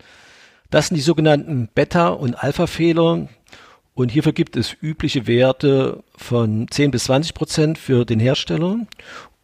Das 0.72 0.88
sind 0.88 0.96
die 0.96 1.02
sogenannten 1.02 1.70
Beta- 1.76 2.08
und 2.08 2.42
Alpha-Fehler. 2.42 3.28
Und 4.02 4.10
hierfür 4.10 4.34
gibt 4.34 4.58
es 4.58 4.76
übliche 4.82 5.28
Werte 5.28 6.04
von 6.16 6.66
10 6.68 6.90
bis 6.90 7.04
20 7.04 7.36
Prozent 7.36 7.78
für 7.78 8.04
den 8.04 8.20
Hersteller 8.20 8.80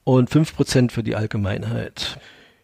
und 0.03 0.31
5 0.31 0.55
Prozent 0.55 0.91
für 0.91 1.03
die 1.03 1.15
Allgemeinheit. 1.15 2.17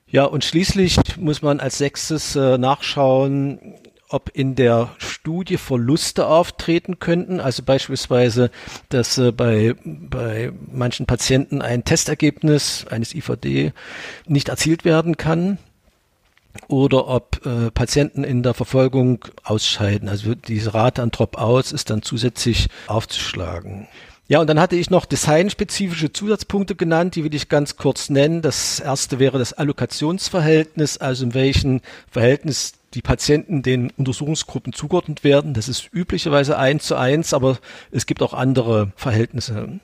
Ja, 0.08 0.24
und 0.26 0.44
schließlich 0.44 0.98
muss 1.18 1.44
man 1.44 1.60
als 1.60 1.78
sechstes 1.78 2.36
äh, 2.36 2.58
nachschauen, 2.58 3.76
ob 4.10 4.32
in 4.34 4.56
der 4.56 4.90
Studie 4.98 5.58
Verluste 5.58 6.26
auftreten 6.26 6.98
könnten. 6.98 7.40
Also 7.40 7.62
beispielsweise, 7.62 8.50
dass 8.90 9.20
äh, 9.20 9.32
bei, 9.32 9.76
bei 9.86 10.52
manchen 10.72 11.06
Patienten 11.06 11.62
ein 11.62 11.84
Testergebnis 11.84 12.88
eines 12.90 13.14
IVD 13.14 13.72
nicht 14.26 14.50
erzielt 14.50 14.84
werden 14.84 15.16
kann 15.16 15.60
oder 16.68 17.08
ob 17.08 17.46
äh, 17.46 17.72
Patienten 17.72 18.24
in 18.24 18.44
der 18.44 18.54
Verfolgung 18.54 19.26
ausscheiden. 19.44 20.10
Also 20.10 20.36
diese 20.36 20.74
Rate 20.74 21.02
an 21.02 21.12
Drop-outs 21.12 21.72
ist 21.72 21.90
dann 21.90 22.02
zusätzlich 22.02 22.68
aufzuschlagen. 22.88 23.88
Ja, 24.28 24.40
und 24.40 24.48
dann 24.48 24.60
hatte 24.60 24.78
ich 24.78 24.90
noch 24.90 25.06
designspezifische 25.06 26.14
Zusatzpunkte 26.14 26.76
genannt, 26.76 27.16
die 27.16 27.24
will 27.24 27.36
ich 27.36 27.50
ganz 27.50 27.76
kurz 27.76 28.10
nennen. 28.10 28.42
Das 28.42 28.80
erste 28.80 29.20
wäre 29.20 29.38
das 29.38 29.54
Allokationsverhältnis, 29.54 30.98
also 30.98 31.26
in 31.26 31.34
welchem 31.34 31.82
Verhältnis 32.10 32.74
die 32.94 33.02
Patienten 33.02 33.64
den 33.64 33.92
Untersuchungsgruppen 33.98 34.72
zugeordnet 34.72 35.24
werden. 35.24 35.54
Das 35.54 35.68
ist 35.68 35.90
üblicherweise 35.94 36.58
eins 36.58 36.86
zu 36.86 36.96
eins, 36.96 37.34
aber 37.34 37.58
es 37.92 38.06
gibt 38.06 38.22
auch 38.22 38.34
andere 38.34 38.92
Verhältnisse. 38.96 39.80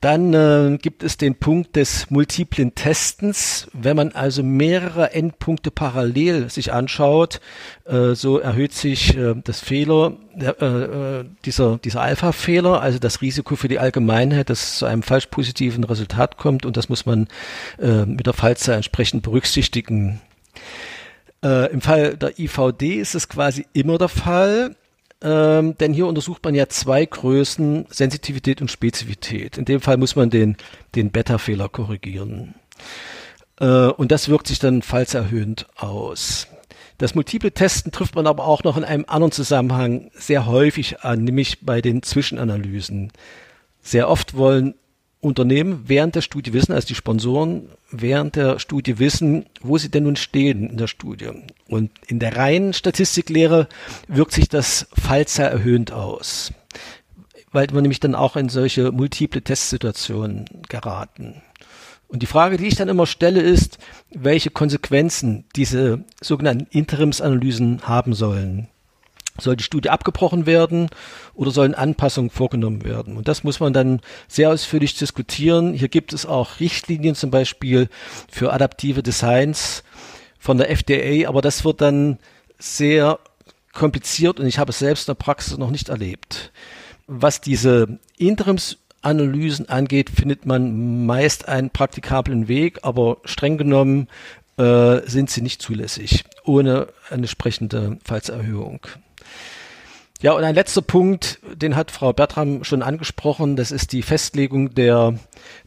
Dann 0.00 0.32
äh, 0.32 0.78
gibt 0.80 1.02
es 1.02 1.16
den 1.16 1.34
Punkt 1.34 1.74
des 1.74 2.08
multiplen 2.08 2.76
Testens. 2.76 3.68
Wenn 3.72 3.96
man 3.96 4.12
also 4.12 4.44
mehrere 4.44 5.12
Endpunkte 5.12 5.72
parallel 5.72 6.50
sich 6.50 6.72
anschaut, 6.72 7.40
äh, 7.84 8.14
so 8.14 8.38
erhöht 8.38 8.72
sich 8.72 9.16
äh, 9.16 9.34
das 9.42 9.58
Fehler, 9.58 10.12
äh, 10.38 10.44
äh, 10.44 11.24
dieser, 11.44 11.78
dieser 11.78 12.00
Alpha-Fehler, 12.02 12.80
also 12.80 13.00
das 13.00 13.22
Risiko 13.22 13.56
für 13.56 13.66
die 13.66 13.80
Allgemeinheit, 13.80 14.50
dass 14.50 14.62
es 14.62 14.78
zu 14.78 14.86
einem 14.86 15.02
falsch 15.02 15.26
positiven 15.26 15.82
Resultat 15.82 16.36
kommt 16.36 16.64
und 16.64 16.76
das 16.76 16.88
muss 16.88 17.04
man 17.04 17.26
äh, 17.80 18.04
mit 18.06 18.26
der 18.26 18.34
Fallzahl 18.34 18.76
entsprechend 18.76 19.24
berücksichtigen. 19.24 20.20
Äh, 21.42 21.72
Im 21.72 21.80
Fall 21.80 22.16
der 22.16 22.38
IVD 22.38 23.00
ist 23.00 23.16
es 23.16 23.28
quasi 23.28 23.66
immer 23.72 23.98
der 23.98 24.08
Fall. 24.08 24.76
Ähm, 25.20 25.76
denn 25.78 25.92
hier 25.92 26.06
untersucht 26.06 26.44
man 26.44 26.54
ja 26.54 26.68
zwei 26.68 27.04
Größen, 27.04 27.86
Sensitivität 27.90 28.60
und 28.60 28.70
Spezifität. 28.70 29.58
In 29.58 29.64
dem 29.64 29.80
Fall 29.80 29.96
muss 29.96 30.14
man 30.14 30.30
den, 30.30 30.56
den 30.94 31.10
Beta-Fehler 31.10 31.68
korrigieren. 31.68 32.54
Äh, 33.60 33.88
und 33.88 34.12
das 34.12 34.28
wirkt 34.28 34.46
sich 34.46 34.58
dann 34.60 34.82
fallserhöhend 34.82 35.66
aus. 35.76 36.46
Das 36.98 37.14
multiple 37.14 37.52
Testen 37.52 37.92
trifft 37.92 38.14
man 38.16 38.26
aber 38.26 38.44
auch 38.44 38.64
noch 38.64 38.76
in 38.76 38.84
einem 38.84 39.04
anderen 39.06 39.32
Zusammenhang 39.32 40.10
sehr 40.14 40.46
häufig 40.46 41.00
an, 41.00 41.24
nämlich 41.24 41.64
bei 41.64 41.80
den 41.80 42.02
Zwischenanalysen. 42.02 43.12
Sehr 43.82 44.08
oft 44.08 44.36
wollen 44.36 44.74
Unternehmen 45.20 45.84
während 45.86 46.14
der 46.14 46.22
Studie 46.22 46.52
wissen, 46.52 46.72
also 46.72 46.88
die 46.88 46.94
Sponsoren 46.94 47.68
während 47.90 48.36
der 48.36 48.58
Studie 48.58 48.98
wissen, 48.98 49.46
wo 49.60 49.78
sie 49.78 49.90
denn 49.90 50.04
nun 50.04 50.16
stehen 50.16 50.70
in 50.70 50.76
der 50.76 50.86
Studie. 50.86 51.30
Und 51.68 51.90
in 52.06 52.18
der 52.18 52.36
reinen 52.36 52.72
Statistiklehre 52.72 53.68
wirkt 54.08 54.32
sich 54.32 54.48
das 54.48 54.88
Fallzahl 54.92 55.50
erhöhend 55.50 55.92
aus, 55.92 56.52
weil 57.52 57.68
wir 57.68 57.80
nämlich 57.80 58.00
dann 58.00 58.14
auch 58.14 58.36
in 58.36 58.48
solche 58.48 58.92
multiple 58.92 59.42
Testsituationen 59.42 60.44
geraten. 60.68 61.42
Und 62.08 62.22
die 62.22 62.26
Frage, 62.26 62.56
die 62.56 62.66
ich 62.66 62.76
dann 62.76 62.88
immer 62.88 63.06
stelle, 63.06 63.40
ist, 63.40 63.78
welche 64.10 64.50
Konsequenzen 64.50 65.44
diese 65.56 66.04
sogenannten 66.22 66.66
Interimsanalysen 66.70 67.86
haben 67.86 68.14
sollen. 68.14 68.68
Soll 69.40 69.56
die 69.56 69.64
Studie 69.64 69.90
abgebrochen 69.90 70.46
werden 70.46 70.88
oder 71.34 71.50
sollen 71.50 71.74
Anpassungen 71.74 72.30
vorgenommen 72.30 72.84
werden? 72.84 73.16
Und 73.16 73.28
das 73.28 73.44
muss 73.44 73.60
man 73.60 73.72
dann 73.72 74.00
sehr 74.26 74.50
ausführlich 74.50 74.96
diskutieren. 74.96 75.74
Hier 75.74 75.88
gibt 75.88 76.12
es 76.12 76.26
auch 76.26 76.60
Richtlinien 76.60 77.14
zum 77.14 77.30
Beispiel 77.30 77.88
für 78.30 78.52
adaptive 78.52 79.02
Designs 79.02 79.84
von 80.38 80.58
der 80.58 80.70
FDA, 80.70 81.28
aber 81.28 81.42
das 81.42 81.64
wird 81.64 81.80
dann 81.80 82.18
sehr 82.58 83.18
kompliziert 83.72 84.40
und 84.40 84.46
ich 84.46 84.58
habe 84.58 84.70
es 84.70 84.78
selbst 84.78 85.08
in 85.08 85.14
der 85.14 85.22
Praxis 85.22 85.56
noch 85.56 85.70
nicht 85.70 85.88
erlebt. 85.88 86.52
Was 87.06 87.40
diese 87.40 87.98
Interimsanalysen 88.16 89.68
angeht, 89.68 90.10
findet 90.10 90.46
man 90.46 91.06
meist 91.06 91.48
einen 91.48 91.70
praktikablen 91.70 92.48
Weg, 92.48 92.80
aber 92.82 93.18
streng 93.24 93.56
genommen 93.56 94.08
äh, 94.58 95.00
sind 95.06 95.30
sie 95.30 95.42
nicht 95.42 95.62
zulässig, 95.62 96.24
ohne 96.44 96.88
eine 97.08 97.22
entsprechende 97.22 97.98
Fallserhöhung. 98.04 98.80
Ja, 100.20 100.32
und 100.32 100.42
ein 100.42 100.54
letzter 100.54 100.82
Punkt, 100.82 101.38
den 101.54 101.76
hat 101.76 101.92
Frau 101.92 102.12
Bertram 102.12 102.64
schon 102.64 102.82
angesprochen, 102.82 103.54
das 103.54 103.70
ist 103.70 103.92
die 103.92 104.02
Festlegung 104.02 104.74
der, 104.74 105.14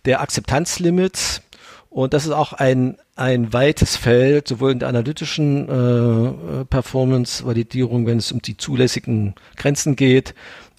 der 0.04 0.20
Akzeptanzlimits. 0.22 1.42
Und 1.90 2.14
das 2.14 2.26
ist 2.26 2.32
auch 2.32 2.54
ein, 2.54 2.98
ein 3.16 3.52
weites 3.52 3.98
Feld, 3.98 4.48
sowohl 4.48 4.72
in 4.72 4.80
der 4.80 4.88
analytischen 4.88 5.68
äh, 5.68 6.66
Performance-Validierung, 6.66 8.06
wenn 8.06 8.18
es 8.18 8.32
um 8.32 8.42
die 8.42 8.56
zulässigen 8.56 9.36
Grenzen 9.58 9.98
geht, 9.98 10.34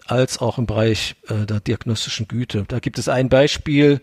als 0.07 0.39
auch 0.39 0.57
im 0.57 0.67
Bereich 0.67 1.17
äh, 1.29 1.47
der 1.47 1.61
diagnostischen 1.61 2.29
Güte. 2.29 2.65
Da 2.69 2.79
gibt 2.79 2.99
es 2.99 3.09
ein 3.09 3.29
Beispiel, 3.29 4.01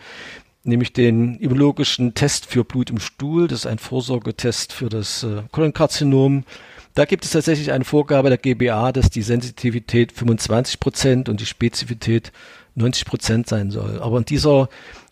nämlich 0.64 0.94
den 0.94 1.36
immunologischen 1.40 2.14
Test 2.14 2.46
für 2.46 2.64
Blut 2.64 2.90
im 2.92 3.00
Stuhl. 3.00 3.48
Das 3.48 3.60
ist 3.60 3.66
ein 3.66 3.80
Vorsorgetest 3.80 4.74
für 4.74 4.90
das 4.90 5.24
äh, 5.24 5.44
Kolonkarzinom. 5.52 6.44
Da 7.00 7.06
gibt 7.06 7.24
es 7.24 7.32
tatsächlich 7.32 7.72
eine 7.72 7.86
Vorgabe 7.86 8.28
der 8.28 8.38
GBA, 8.38 8.92
dass 8.92 9.10
die 9.10 9.22
Sensitivität 9.22 10.12
25 10.12 10.82
Prozent 10.82 11.30
und 11.30 11.40
die 11.40 11.46
Spezifität 11.46 12.34
90 12.76 13.06
Prozent 13.06 13.48
sein 13.48 13.72
soll. 13.72 14.02
Aber 14.02 14.18
in 14.18 14.26
dieser 14.26 14.68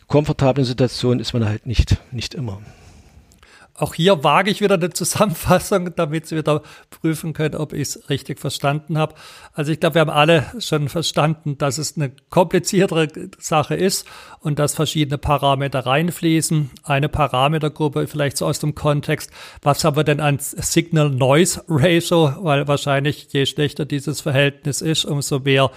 komfortablen 0.08 0.66
Situation 0.66 1.22
ist 1.22 1.32
man 1.32 1.46
halt 1.46 1.66
nicht, 1.66 1.96
nicht 2.12 2.34
immer. 2.34 2.60
Auch 3.78 3.94
hier 3.94 4.24
wage 4.24 4.50
ich 4.50 4.60
wieder 4.60 4.76
eine 4.76 4.90
Zusammenfassung, 4.94 5.96
damit 5.96 6.26
Sie 6.26 6.36
wieder 6.36 6.64
prüfen 6.90 7.34
können, 7.34 7.56
ob 7.56 7.74
ich 7.74 7.90
es 7.90 8.10
richtig 8.10 8.40
verstanden 8.40 8.98
habe. 8.98 9.14
Also 9.54 9.72
ich 9.72 9.80
glaube, 9.80 9.96
wir 9.96 10.02
haben 10.02 10.10
alle 10.10 10.46
schon 10.60 10.90
verstanden, 10.90 11.58
dass 11.58 11.78
es 11.78 11.96
eine 11.96 12.12
kompliziertere 12.30 13.08
Sache 13.38 13.76
ist 13.76 14.08
und 14.40 14.58
dass 14.58 14.74
verschiedene 14.74 15.20
Parameter 15.20 15.86
reinfließen. 15.86 16.72
Eine 16.84 17.08
Parametergruppe 17.08 18.08
vielleicht 18.08 18.38
so 18.38 18.48
aus 18.48 18.60
dem 18.60 18.74
Kontext. 18.74 19.30
Was 19.62 19.84
haben 19.84 19.96
wir 19.96 20.04
denn 20.04 20.20
an 20.20 20.40
Signal-Noise-Ratio? 20.40 22.34
Weil 22.40 22.68
wahrscheinlich 22.68 23.28
je 23.32 23.46
schlechter 23.46 23.86
dieses 23.86 24.22
Verhältnis 24.22 24.82
ist, 24.82 25.06
umso 25.06 25.40
mehr 25.40 25.70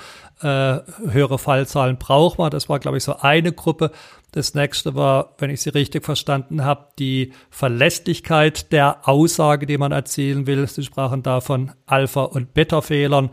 äh, 0.43 0.79
höhere 1.11 1.39
Fallzahlen 1.39 1.99
braucht 1.99 2.39
man. 2.39 2.51
Das 2.51 2.69
war, 2.69 2.79
glaube 2.79 2.97
ich, 2.97 3.05
so 3.05 3.17
eine 3.17 3.53
Gruppe. 3.53 3.91
Das 4.33 4.55
nächste 4.55 4.95
war, 4.95 5.35
wenn 5.39 5.51
ich 5.51 5.61
Sie 5.61 5.71
richtig 5.71 6.05
verstanden 6.05 6.65
habe, 6.65 6.89
die 6.99 7.33
Verlässlichkeit 7.51 8.71
der 8.73 9.09
Aussage, 9.09 9.67
die 9.67 9.79
man 9.79 9.93
erzielen 9.93 10.47
will. 10.47 10.67
Sie 10.67 10.85
sprachen 10.85 11.23
da 11.23 11.41
von 11.41 11.73
Alpha- 11.87 12.25
und 12.25 12.55
Beta-Fehlern. 12.55 13.31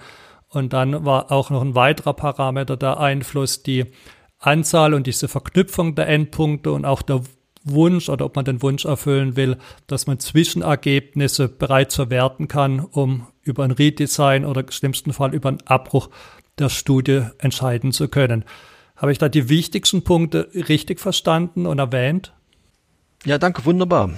Und 0.50 0.74
dann 0.74 1.06
war 1.06 1.32
auch 1.32 1.50
noch 1.50 1.62
ein 1.62 1.76
weiterer 1.76 2.14
Parameter 2.14 2.78
der 2.78 3.00
Einfluss, 3.00 3.64
die 3.64 3.86
Anzahl 4.40 4.94
und 4.94 5.08
diese 5.08 5.28
Verknüpfung 5.28 5.96
der 5.96 6.08
Endpunkte 6.08 6.72
und 6.72 6.86
auch 6.86 7.02
der 7.02 7.22
Wunsch 7.64 8.10
oder 8.10 8.26
ob 8.26 8.36
man 8.36 8.46
den 8.46 8.62
Wunsch 8.62 8.86
erfüllen 8.86 9.36
will, 9.36 9.58
dass 9.88 10.08
man 10.08 10.20
Zwischenergebnisse 10.20 11.50
bereits 11.50 11.96
verwerten 11.96 12.48
kann, 12.48 12.80
um 12.80 13.28
über 13.42 13.64
ein 13.64 13.72
Redesign 13.72 14.46
oder 14.46 14.62
im 14.62 14.72
schlimmsten 14.72 15.14
Fall 15.14 15.34
über 15.34 15.50
einen 15.50 15.66
Abbruch 15.66 16.10
der 16.60 16.70
Studie 16.70 17.24
entscheiden 17.40 17.92
zu 17.92 18.08
können. 18.08 18.46
Habe 18.98 19.12
ich 19.12 19.20
da 19.20 19.30
die 19.30 19.48
wichtigsten 19.48 20.04
Punkte 20.04 20.50
richtig 20.54 21.00
verstanden 21.00 21.66
und 21.66 21.80
erwähnt? 21.80 22.34
Ja, 23.26 23.38
danke, 23.38 23.64
wunderbar. 23.66 24.12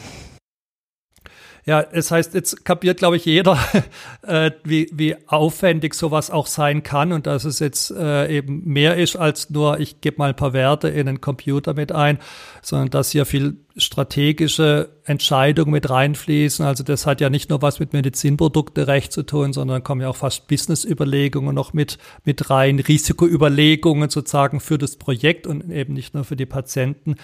Ja, 1.66 1.82
es 1.82 2.10
heißt, 2.10 2.34
jetzt 2.34 2.66
kapiert, 2.66 2.98
glaube 2.98 3.18
ich, 3.18 3.26
jeder, 3.26 3.60
äh, 4.24 4.52
wie, 4.64 4.90
wie 4.94 5.16
aufwendig 5.28 5.94
sowas 5.94 6.32
auch 6.32 6.48
sein 6.48 6.82
kann 6.82 7.12
und 7.12 7.28
dass 7.28 7.44
es 7.44 7.60
jetzt 7.60 7.92
äh, 7.92 8.28
eben 8.36 8.64
mehr 8.66 8.96
ist 8.98 9.18
als 9.18 9.50
nur, 9.50 9.80
ich 9.80 10.02
gebe 10.02 10.18
mal 10.18 10.30
ein 10.30 10.36
paar 10.36 10.54
Werte 10.54 10.88
in 10.88 11.06
den 11.06 11.22
Computer 11.22 11.74
mit 11.74 11.92
ein, 11.92 12.18
sondern 12.62 12.90
dass 12.90 13.12
hier 13.12 13.26
viel 13.26 13.58
strategische 13.78 14.90
Entscheidungen 15.06 15.72
mit 15.72 15.90
reinfließen. 15.90 16.66
Also 16.66 16.84
das 16.84 17.06
hat 17.06 17.22
ja 17.22 17.30
nicht 17.30 17.50
nur 17.50 17.62
was 17.62 17.80
mit 17.80 17.94
Medizinprodukterecht 17.94 19.12
zu 19.12 19.24
tun, 19.24 19.54
sondern 19.54 19.84
kommen 19.84 20.02
ja 20.02 20.10
auch 20.10 20.16
fast 20.16 20.48
Business-Überlegungen 20.48 21.56
noch 21.56 21.74
mit, 21.74 21.98
mit 22.26 22.50
rein, 22.50 22.80
Risikoüberlegungen 22.80 24.10
sozusagen 24.10 24.60
für 24.60 24.78
das 24.78 24.98
Projekt 24.98 25.48
und 25.48 25.70
eben 25.72 25.94
nicht 25.94 26.14
nur 26.14 26.24
für 26.24 26.36
die 26.36 26.46
Patienten. 26.46 27.16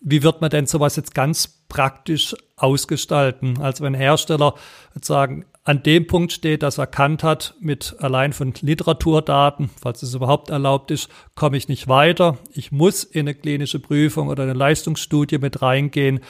Wie 0.00 0.22
wird 0.22 0.40
man 0.40 0.50
denn 0.50 0.66
sowas 0.66 0.96
jetzt 0.96 1.14
ganz 1.14 1.62
praktisch 1.68 2.34
ausgestalten? 2.56 3.60
Also 3.60 3.84
wenn 3.84 3.94
Hersteller 3.94 4.54
sozusagen 4.94 5.44
an 5.68 5.82
dem 5.82 6.06
Punkt 6.06 6.32
steht, 6.32 6.62
dass 6.62 6.78
er 6.78 6.84
erkannt 6.84 7.22
hat, 7.22 7.54
mit 7.60 7.94
allein 7.98 8.32
von 8.32 8.54
Literaturdaten, 8.58 9.68
falls 9.78 10.02
es 10.02 10.14
überhaupt 10.14 10.48
erlaubt 10.48 10.90
ist, 10.90 11.10
komme 11.34 11.58
ich 11.58 11.68
nicht 11.68 11.88
weiter. 11.88 12.38
Ich 12.54 12.72
muss 12.72 13.04
in 13.04 13.28
eine 13.28 13.34
klinische 13.34 13.78
Prüfung 13.78 14.28
oder 14.28 14.44
eine 14.44 14.54
Leistungsstudie 14.54 15.36
mit 15.36 15.60
reingehen. 15.60 16.20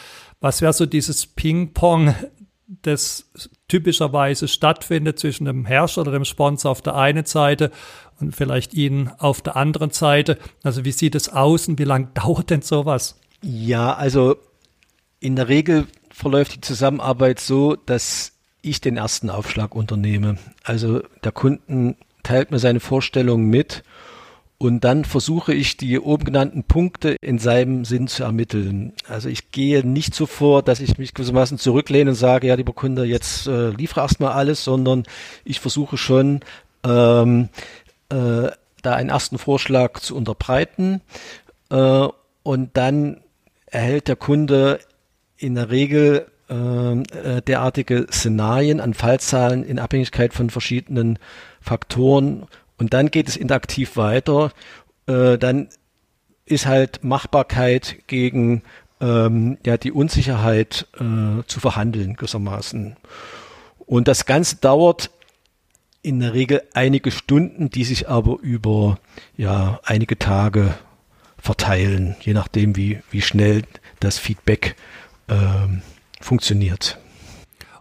Was 0.40 0.60
wäre 0.60 0.72
so 0.72 0.86
dieses 0.86 1.28
Ping-Pong, 1.28 2.16
das 2.82 3.30
typischerweise 3.68 4.48
stattfindet 4.48 5.20
zwischen 5.20 5.44
dem 5.44 5.66
Hersteller 5.66 6.08
oder 6.08 6.18
dem 6.18 6.24
Sponsor 6.24 6.72
auf 6.72 6.82
der 6.82 6.96
einen 6.96 7.24
Seite 7.24 7.70
und 8.18 8.34
vielleicht 8.34 8.74
Ihnen 8.74 9.08
auf 9.18 9.40
der 9.40 9.54
anderen 9.54 9.90
Seite? 9.90 10.36
Also 10.64 10.84
wie 10.84 10.90
sieht 10.90 11.14
es 11.14 11.28
aus 11.28 11.68
und 11.68 11.78
wie 11.78 11.84
lange 11.84 12.08
dauert 12.14 12.50
denn 12.50 12.62
sowas? 12.62 13.20
Ja, 13.42 13.94
also 13.94 14.34
in 15.20 15.36
der 15.36 15.46
Regel 15.46 15.86
verläuft 16.10 16.56
die 16.56 16.60
Zusammenarbeit 16.60 17.38
so, 17.38 17.76
dass 17.76 18.32
ich 18.62 18.80
den 18.80 18.96
ersten 18.96 19.30
Aufschlag 19.30 19.74
unternehme. 19.74 20.38
Also 20.64 21.02
der 21.24 21.32
Kunden 21.32 21.96
teilt 22.22 22.50
mir 22.50 22.58
seine 22.58 22.80
Vorstellungen 22.80 23.46
mit 23.46 23.82
und 24.58 24.82
dann 24.82 25.04
versuche 25.04 25.54
ich 25.54 25.76
die 25.76 26.00
oben 26.00 26.24
genannten 26.24 26.64
Punkte 26.64 27.16
in 27.20 27.38
seinem 27.38 27.84
Sinn 27.84 28.08
zu 28.08 28.24
ermitteln. 28.24 28.92
Also 29.08 29.28
ich 29.28 29.52
gehe 29.52 29.86
nicht 29.86 30.14
so 30.14 30.26
vor, 30.26 30.62
dass 30.62 30.80
ich 30.80 30.98
mich 30.98 31.14
gewissermaßen 31.14 31.58
zurücklehne 31.58 32.10
und 32.10 32.16
sage, 32.16 32.48
ja, 32.48 32.54
lieber 32.56 32.72
Kunde, 32.72 33.04
jetzt 33.04 33.46
äh, 33.46 33.70
liefere 33.70 34.00
erstmal 34.00 34.32
alles, 34.32 34.64
sondern 34.64 35.04
ich 35.44 35.60
versuche 35.60 35.96
schon, 35.96 36.40
ähm, 36.84 37.50
äh, 38.08 38.50
da 38.82 38.94
einen 38.94 39.10
ersten 39.10 39.38
Vorschlag 39.38 40.00
zu 40.00 40.16
unterbreiten 40.16 41.02
äh, 41.70 42.08
und 42.42 42.76
dann 42.76 43.20
erhält 43.66 44.08
der 44.08 44.16
Kunde 44.16 44.80
in 45.36 45.54
der 45.54 45.70
Regel 45.70 46.26
äh, 46.48 47.42
derartige 47.42 48.06
Szenarien 48.10 48.80
an 48.80 48.94
Fallzahlen 48.94 49.64
in 49.64 49.78
Abhängigkeit 49.78 50.32
von 50.32 50.50
verschiedenen 50.50 51.18
Faktoren. 51.60 52.46
Und 52.78 52.94
dann 52.94 53.10
geht 53.10 53.28
es 53.28 53.36
interaktiv 53.36 53.96
weiter. 53.96 54.52
Äh, 55.06 55.38
dann 55.38 55.68
ist 56.46 56.66
halt 56.66 57.04
Machbarkeit 57.04 57.96
gegen 58.06 58.62
ähm, 59.00 59.58
ja, 59.64 59.76
die 59.76 59.92
Unsicherheit 59.92 60.86
äh, 60.94 61.42
zu 61.46 61.60
verhandeln 61.60 62.14
gewissermaßen. 62.14 62.96
Und 63.86 64.08
das 64.08 64.26
Ganze 64.26 64.56
dauert 64.56 65.10
in 66.02 66.20
der 66.20 66.32
Regel 66.32 66.62
einige 66.74 67.10
Stunden, 67.10 67.70
die 67.70 67.84
sich 67.84 68.08
aber 68.08 68.38
über 68.40 68.98
ja, 69.36 69.80
einige 69.84 70.18
Tage 70.18 70.74
verteilen, 71.38 72.16
je 72.20 72.34
nachdem, 72.34 72.76
wie, 72.76 73.02
wie 73.10 73.22
schnell 73.22 73.62
das 74.00 74.18
Feedback 74.18 74.76
ähm, 75.28 75.82
funktioniert. 76.20 76.98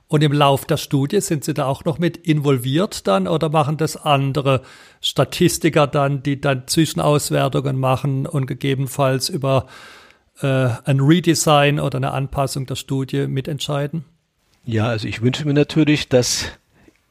Und 0.07 0.23
im 0.23 0.31
Lauf 0.31 0.65
der 0.65 0.77
Studie 0.77 1.19
sind 1.19 1.43
Sie 1.43 1.53
da 1.53 1.65
auch 1.65 1.83
noch 1.83 1.99
mit 1.99 2.15
involviert 2.15 3.07
dann 3.07 3.27
oder 3.27 3.49
machen 3.49 3.75
das 3.75 3.97
andere 3.97 4.61
Statistiker 5.01 5.85
dann, 5.85 6.23
die 6.23 6.39
dann 6.39 6.65
Zwischenauswertungen 6.67 7.77
machen 7.77 8.25
und 8.25 8.45
gegebenenfalls 8.45 9.27
über 9.27 9.67
äh, 10.41 10.69
ein 10.85 11.01
Redesign 11.01 11.79
oder 11.79 11.97
eine 11.97 12.11
Anpassung 12.11 12.65
der 12.65 12.75
Studie 12.75 13.27
mitentscheiden? 13.27 14.05
Ja, 14.63 14.87
also 14.87 15.07
ich 15.07 15.21
wünsche 15.21 15.45
mir 15.45 15.53
natürlich, 15.53 16.07
dass 16.07 16.45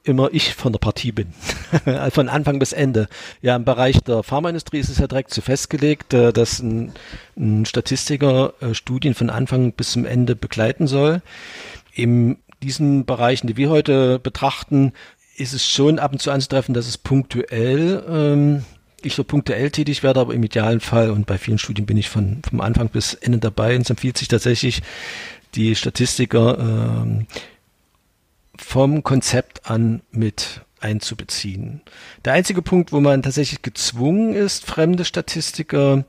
immer 0.06 0.28
ich 0.32 0.54
von 0.54 0.72
der 0.72 0.78
Partie 0.78 1.12
bin. 1.12 1.28
von 2.10 2.28
Anfang 2.28 2.58
bis 2.58 2.72
Ende. 2.72 3.08
Ja, 3.42 3.56
im 3.56 3.64
Bereich 3.64 4.00
der 4.00 4.22
Pharmaindustrie 4.22 4.78
ist 4.78 4.88
es 4.88 4.98
ja 4.98 5.06
direkt 5.06 5.32
so 5.32 5.40
festgelegt, 5.40 6.14
äh, 6.14 6.32
dass 6.32 6.60
ein, 6.60 6.92
ein 7.36 7.66
Statistiker 7.66 8.54
äh, 8.60 8.74
Studien 8.74 9.14
von 9.14 9.30
Anfang 9.30 9.72
bis 9.72 9.92
zum 9.92 10.04
Ende 10.04 10.36
begleiten 10.36 10.86
soll. 10.86 11.22
In 11.94 12.38
diesen 12.62 13.04
Bereichen, 13.04 13.46
die 13.46 13.56
wir 13.56 13.70
heute 13.70 14.18
betrachten, 14.18 14.92
ist 15.36 15.52
es 15.52 15.66
schon 15.66 15.98
ab 15.98 16.12
und 16.12 16.20
zu 16.20 16.30
anzutreffen, 16.30 16.74
dass 16.74 16.88
es 16.88 16.96
punktuell 16.96 18.02
ähm, 18.08 18.64
ich 19.02 19.14
so 19.14 19.24
punktuell 19.24 19.70
tätig 19.70 20.02
werde, 20.02 20.20
aber 20.20 20.34
im 20.34 20.42
idealen 20.42 20.80
Fall 20.80 21.10
und 21.10 21.26
bei 21.26 21.38
vielen 21.38 21.58
Studien 21.58 21.86
bin 21.86 21.96
ich 21.96 22.08
von 22.08 22.40
vom 22.48 22.60
Anfang 22.60 22.88
bis 22.88 23.14
Ende 23.14 23.38
dabei 23.38 23.76
und 23.76 23.82
es 23.82 23.90
empfiehlt 23.90 24.18
sich 24.18 24.28
tatsächlich, 24.28 24.82
die 25.54 25.74
Statistiker 25.74 26.58
ähm, 26.58 27.26
vom 28.58 29.02
Konzept 29.02 29.70
an 29.70 30.02
mit 30.10 30.62
einzubeziehen. 30.80 31.80
Der 32.24 32.34
einzige 32.34 32.62
Punkt, 32.62 32.92
wo 32.92 33.00
man 33.00 33.22
tatsächlich 33.22 33.62
gezwungen 33.62 34.34
ist, 34.34 34.64
fremde 34.64 35.04
Statistiker 35.04 36.04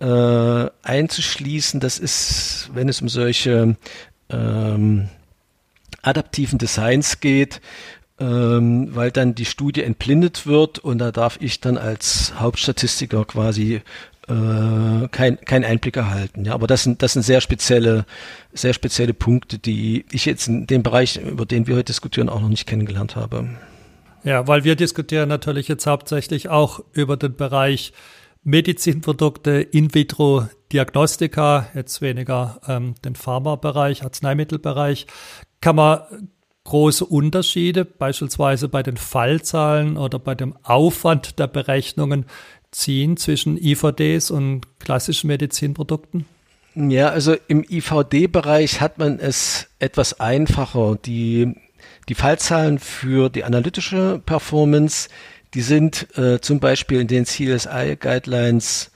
äh, 0.00 0.66
einzuschließen, 0.82 1.80
das 1.80 1.98
ist, 1.98 2.70
wenn 2.74 2.88
es 2.88 3.00
um 3.00 3.08
solche 3.08 3.76
ähm, 4.28 5.08
adaptiven 6.02 6.58
Designs 6.58 7.20
geht, 7.20 7.60
ähm, 8.18 8.94
weil 8.94 9.10
dann 9.10 9.34
die 9.34 9.44
Studie 9.44 9.82
entblindet 9.82 10.46
wird 10.46 10.78
und 10.78 10.98
da 10.98 11.12
darf 11.12 11.38
ich 11.40 11.60
dann 11.60 11.78
als 11.78 12.34
Hauptstatistiker 12.38 13.24
quasi 13.24 13.82
äh, 14.28 15.08
kein, 15.08 15.40
kein 15.40 15.64
Einblick 15.64 15.96
erhalten. 15.96 16.44
Ja, 16.44 16.54
aber 16.54 16.66
das 16.66 16.84
sind, 16.84 17.02
das 17.02 17.14
sind 17.14 17.22
sehr 17.22 17.40
spezielle, 17.40 18.04
sehr 18.52 18.72
spezielle 18.72 19.14
Punkte, 19.14 19.58
die 19.58 20.04
ich 20.12 20.26
jetzt 20.26 20.48
in 20.48 20.66
dem 20.66 20.82
Bereich, 20.82 21.16
über 21.16 21.46
den 21.46 21.66
wir 21.66 21.74
heute 21.74 21.86
diskutieren, 21.86 22.28
auch 22.28 22.40
noch 22.40 22.48
nicht 22.48 22.66
kennengelernt 22.66 23.16
habe. 23.16 23.48
Ja, 24.24 24.46
weil 24.46 24.64
wir 24.64 24.76
diskutieren 24.76 25.28
natürlich 25.28 25.68
jetzt 25.68 25.86
hauptsächlich 25.86 26.48
auch 26.48 26.80
über 26.92 27.16
den 27.16 27.34
Bereich 27.34 27.92
Medizinprodukte, 28.44 29.60
In-vitro-Diagnostika, 29.60 31.68
jetzt 31.74 32.00
weniger 32.00 32.60
ähm, 32.66 32.94
den 33.04 33.14
Pharmabereich, 33.14 34.04
Arzneimittelbereich. 34.04 35.06
Kann 35.60 35.76
man 35.76 36.00
große 36.64 37.04
Unterschiede, 37.04 37.84
beispielsweise 37.84 38.68
bei 38.68 38.82
den 38.82 38.96
Fallzahlen 38.96 39.96
oder 39.96 40.18
bei 40.18 40.34
dem 40.34 40.56
Aufwand 40.62 41.38
der 41.38 41.48
Berechnungen 41.48 42.26
ziehen 42.72 43.16
zwischen 43.16 43.56
IVDs 43.56 44.30
und 44.30 44.62
klassischen 44.80 45.28
Medizinprodukten? 45.28 46.24
Ja, 46.74 47.10
also 47.10 47.36
im 47.48 47.64
IVD-Bereich 47.68 48.80
hat 48.80 48.98
man 48.98 49.18
es 49.18 49.68
etwas 49.78 50.20
einfacher. 50.20 50.96
Die, 51.04 51.54
die 52.08 52.14
Fallzahlen 52.14 52.78
für 52.78 53.28
die 53.28 53.44
analytische 53.44 54.20
Performance, 54.24 55.08
die 55.52 55.60
sind 55.60 56.08
äh, 56.16 56.40
zum 56.40 56.60
Beispiel 56.60 57.00
in 57.00 57.08
den 57.08 57.26
CSI-Guidelines 57.26 58.90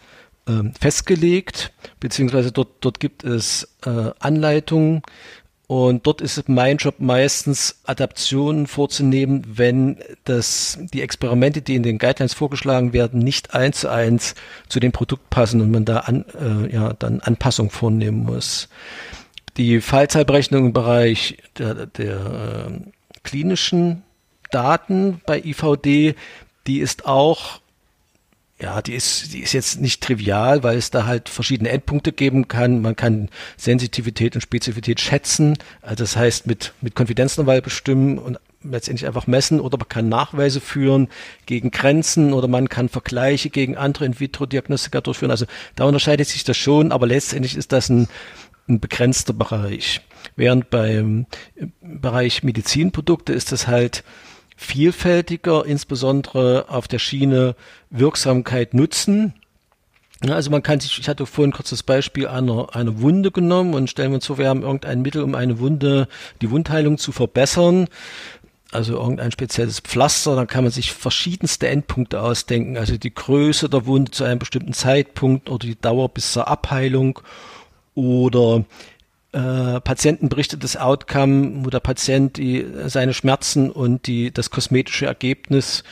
äh, 0.49 0.53
festgelegt, 0.81 1.73
beziehungsweise 2.01 2.51
dort, 2.51 2.69
dort 2.81 2.99
gibt 2.99 3.25
es 3.25 3.77
äh, 3.85 4.11
Anleitungen, 4.21 5.03
und 5.69 6.07
dort 6.07 6.21
ist 6.21 6.39
es 6.39 6.45
mein 6.47 6.77
Job 6.77 6.97
meistens, 6.99 7.81
Adaptionen 7.85 8.69
vorzunehmen, 8.69 9.43
wenn 9.49 9.99
das, 10.25 10.79
die 10.93 11.03
Experimente, 11.03 11.61
die 11.61 11.75
in 11.75 11.83
den 11.83 11.99
Guidelines 11.99 12.35
vorgeschlagen 12.35 12.93
werden, 12.93 13.19
nicht 13.19 13.53
eins 13.53 13.81
zu 13.81 13.91
eins 13.91 14.37
zu 14.69 14.79
dem 14.79 14.93
Produkt 14.93 15.29
passen 15.29 15.61
und 15.61 15.73
man 15.73 15.85
da 15.85 15.99
an, 15.99 16.25
äh, 16.41 16.73
ja, 16.73 16.93
dann 16.93 17.19
Anpassungen 17.21 17.71
vornehmen 17.71 18.23
muss. 18.23 18.69
Die 19.57 19.81
Fallzahlberechnung 19.81 20.67
im 20.67 20.73
Bereich 20.73 21.39
der, 21.59 21.87
der 21.87 22.69
äh, 22.69 23.21
klinischen 23.25 24.05
Daten 24.53 25.21
bei 25.27 25.41
IVD, 25.41 26.15
die 26.69 26.79
ist 26.79 27.07
auch 27.07 27.61
ja, 28.59 28.81
die 28.81 28.95
ist, 28.95 29.35
die 29.35 29.41
ist 29.41 29.53
jetzt 29.53 29.81
nicht 29.81 30.03
trivial, 30.03 30.63
weil 30.63 30.79
es 30.79 30.91
da 30.91 31.05
halt 31.05 31.29
verschiedene 31.29 31.69
Endpunkte 31.69 32.13
geben 32.13 32.49
kann. 32.49 32.81
Man 32.81 32.97
kann 32.97 33.29
Sensitivität 33.59 34.35
und 34.35 34.41
Spezifität 34.41 35.01
schätzen, 35.01 35.59
also 35.83 35.97
das 35.97 36.17
heißt 36.17 36.47
mit, 36.47 36.73
mit 36.81 36.95
Konfidenzintervall 36.95 37.61
bestimmen 37.61 38.19
und 38.19 38.39
letztendlich 38.63 39.07
einfach 39.07 39.27
messen 39.27 39.61
oder 39.61 39.77
man 39.79 39.89
kann 39.89 40.09
Nachweise 40.09 40.61
führen 40.61 41.09
gegen 41.45 41.71
Grenzen 41.71 42.33
oder 42.33 42.49
man 42.49 42.69
kann 42.69 42.89
Vergleiche 42.89 43.51
gegen 43.51 43.77
andere 43.77 44.07
In-vitro-Diagnostika 44.07 45.03
durchführen. 45.03 45.31
Also 45.31 45.47
da 45.77 45.85
unterscheidet 45.85 46.27
sich 46.27 46.43
das 46.43 46.57
schon, 46.57 46.93
aber 46.93 47.07
letztendlich 47.07 47.57
ist 47.57 47.73
das 47.73 47.91
ein, 47.91 48.09
ein 48.69 48.81
begrenzter 48.81 49.35
Bereich. 49.35 50.01
Während 50.35 50.71
beim 50.71 51.27
Bereich 51.81 52.43
Medizinprodukte 52.43 53.33
ist 53.33 53.53
das 53.53 53.67
halt 53.67 54.03
vielfältiger, 54.57 55.65
insbesondere 55.65 56.67
auf 56.69 56.89
der 56.89 56.99
Schiene 56.99 57.55
Wirksamkeit 57.91 58.75
nutzen. 58.75 59.35
Also 60.27 60.51
man 60.51 60.63
kann 60.63 60.81
sich, 60.81 60.99
ich 60.99 61.09
hatte 61.09 61.27
vorhin 61.27 61.53
kurz 61.53 61.71
das 61.71 61.83
Beispiel 61.83 62.27
einer, 62.27 62.75
einer 62.75 63.01
Wunde 63.01 63.31
genommen 63.31 63.75
und 63.75 63.91
stellen 63.91 64.11
wir 64.11 64.17
uns 64.17 64.27
vor, 64.27 64.39
wir 64.39 64.49
haben 64.49 64.63
irgendein 64.63 65.03
Mittel, 65.03 65.23
um 65.23 65.35
eine 65.35 65.59
Wunde, 65.59 66.09
die 66.41 66.51
Wundheilung 66.51 66.97
zu 66.97 67.13
verbessern. 67.13 67.89
Also 68.73 68.95
irgendein 68.95 69.31
spezielles 69.31 69.81
Pflaster, 69.81 70.35
dann 70.35 70.47
kann 70.47 70.65
man 70.65 70.73
sich 70.73 70.93
verschiedenste 70.93 71.69
Endpunkte 71.69 72.21
ausdenken. 72.21 72.79
Also 72.79 72.97
die 72.97 73.15
Größe 73.15 73.69
der 73.69 73.87
Wunde 73.87 74.11
zu 74.11 74.25
einem 74.25 74.39
bestimmten 74.39 74.73
Zeitpunkt 74.73 75.51
oder 75.51 75.67
die 75.67 75.81
Dauer 75.81 76.09
bis 76.09 76.33
zur 76.33 76.49
Abheilung 76.49 77.21
oder 77.95 78.65
äh, 79.37 79.81
Patienten 79.83 80.31
berichtet 80.31 80.65
das 80.65 80.79
Outcome, 80.79 81.67
wo 81.67 81.69
der 81.69 81.81
Patient 81.81 82.39
die, 82.39 82.67
seine 82.87 83.13
Schmerzen 83.13 83.71
und 83.71 84.07
die, 84.07 84.33
das 84.33 84.51
kosmetische 84.51 85.05
Ergebnis 85.05 85.85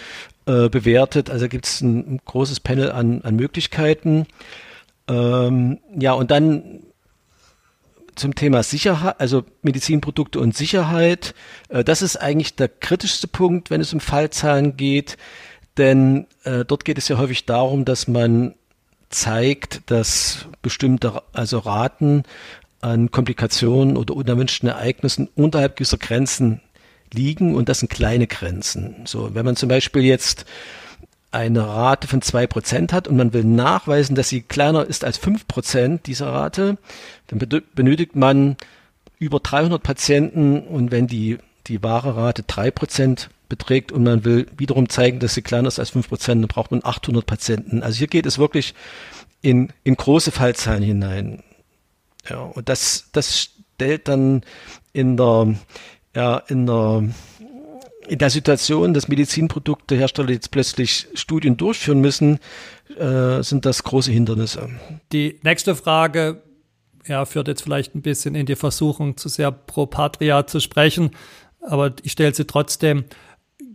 äh, 0.46 0.70
bewertet. 0.70 1.28
Also 1.28 1.48
gibt 1.48 1.66
es 1.66 1.82
ein, 1.82 2.14
ein, 2.14 2.20
großes 2.24 2.60
Panel 2.60 2.90
an, 2.90 3.20
an 3.22 3.36
Möglichkeiten. 3.36 4.26
Ähm, 5.08 5.78
ja, 5.94 6.14
und 6.14 6.30
dann 6.30 6.80
zum 8.14 8.34
Thema 8.34 8.62
Sicherheit, 8.62 9.20
also 9.20 9.44
Medizinprodukte 9.60 10.40
und 10.40 10.56
Sicherheit. 10.56 11.34
Äh, 11.68 11.84
das 11.84 12.00
ist 12.00 12.16
eigentlich 12.16 12.54
der 12.54 12.68
kritischste 12.68 13.28
Punkt, 13.28 13.68
wenn 13.68 13.82
es 13.82 13.92
um 13.92 14.00
Fallzahlen 14.00 14.78
geht, 14.78 15.18
denn 15.76 16.26
äh, 16.44 16.64
dort 16.64 16.86
geht 16.86 16.96
es 16.96 17.08
ja 17.08 17.18
häufig 17.18 17.44
darum, 17.44 17.84
dass 17.84 18.08
man 18.08 18.54
zeigt, 19.10 19.90
dass 19.90 20.46
bestimmte 20.62 21.22
also 21.34 21.58
Raten 21.58 22.24
an 22.84 23.10
Komplikationen 23.10 23.96
oder 23.96 24.14
unerwünschten 24.14 24.68
Ereignissen 24.68 25.28
unterhalb 25.34 25.76
gewisser 25.76 25.96
Grenzen 25.96 26.60
liegen 27.12 27.54
und 27.54 27.68
das 27.68 27.80
sind 27.80 27.88
kleine 27.88 28.26
Grenzen. 28.26 28.96
So, 29.06 29.34
wenn 29.34 29.46
man 29.46 29.56
zum 29.56 29.70
Beispiel 29.70 30.02
jetzt 30.02 30.44
eine 31.30 31.66
Rate 31.66 32.06
von 32.06 32.20
zwei 32.20 32.46
Prozent 32.46 32.92
hat 32.92 33.08
und 33.08 33.16
man 33.16 33.32
will 33.32 33.42
nachweisen, 33.42 34.14
dass 34.14 34.28
sie 34.28 34.42
kleiner 34.42 34.84
ist 34.84 35.04
als 35.04 35.16
fünf 35.16 35.48
Prozent 35.48 36.06
dieser 36.06 36.26
Rate, 36.26 36.76
dann 37.28 37.62
benötigt 37.74 38.16
man 38.16 38.56
über 39.18 39.40
300 39.40 39.82
Patienten 39.82 40.60
und 40.60 40.90
wenn 40.90 41.06
die, 41.06 41.38
die 41.66 41.82
wahre 41.82 42.16
Rate 42.16 42.42
drei 42.42 42.70
Prozent 42.70 43.30
beträgt 43.48 43.92
und 43.92 44.02
man 44.02 44.24
will 44.24 44.46
wiederum 44.58 44.90
zeigen, 44.90 45.20
dass 45.20 45.34
sie 45.34 45.42
kleiner 45.42 45.68
ist 45.68 45.78
als 45.78 45.90
fünf 45.90 46.08
Prozent, 46.08 46.42
dann 46.42 46.48
braucht 46.48 46.70
man 46.70 46.84
800 46.84 47.24
Patienten. 47.24 47.82
Also 47.82 47.98
hier 47.98 48.08
geht 48.08 48.26
es 48.26 48.38
wirklich 48.38 48.74
in, 49.40 49.72
in 49.84 49.96
große 49.96 50.32
Fallzahlen 50.32 50.82
hinein. 50.82 51.42
Ja, 52.28 52.40
und 52.42 52.68
das, 52.68 53.08
das 53.12 53.50
stellt 53.74 54.08
dann 54.08 54.42
in 54.92 55.16
der, 55.16 55.54
ja, 56.14 56.38
in 56.48 56.66
der, 56.66 57.04
in 58.08 58.18
der 58.18 58.30
Situation, 58.30 58.94
dass 58.94 59.08
Medizinproduktehersteller 59.08 60.30
jetzt 60.30 60.50
plötzlich 60.50 61.06
Studien 61.14 61.56
durchführen 61.56 62.00
müssen, 62.00 62.38
äh, 62.98 63.42
sind 63.42 63.64
das 63.66 63.82
große 63.82 64.12
Hindernisse. 64.12 64.68
Die 65.12 65.40
nächste 65.42 65.74
Frage 65.74 66.42
ja, 67.06 67.24
führt 67.24 67.48
jetzt 67.48 67.62
vielleicht 67.62 67.94
ein 67.94 68.02
bisschen 68.02 68.34
in 68.34 68.46
die 68.46 68.56
Versuchung, 68.56 69.16
zu 69.16 69.28
sehr 69.28 69.50
pro 69.52 69.86
Patria 69.86 70.46
zu 70.46 70.60
sprechen, 70.60 71.10
aber 71.60 71.92
ich 72.02 72.12
stelle 72.12 72.34
sie 72.34 72.46
trotzdem. 72.46 73.04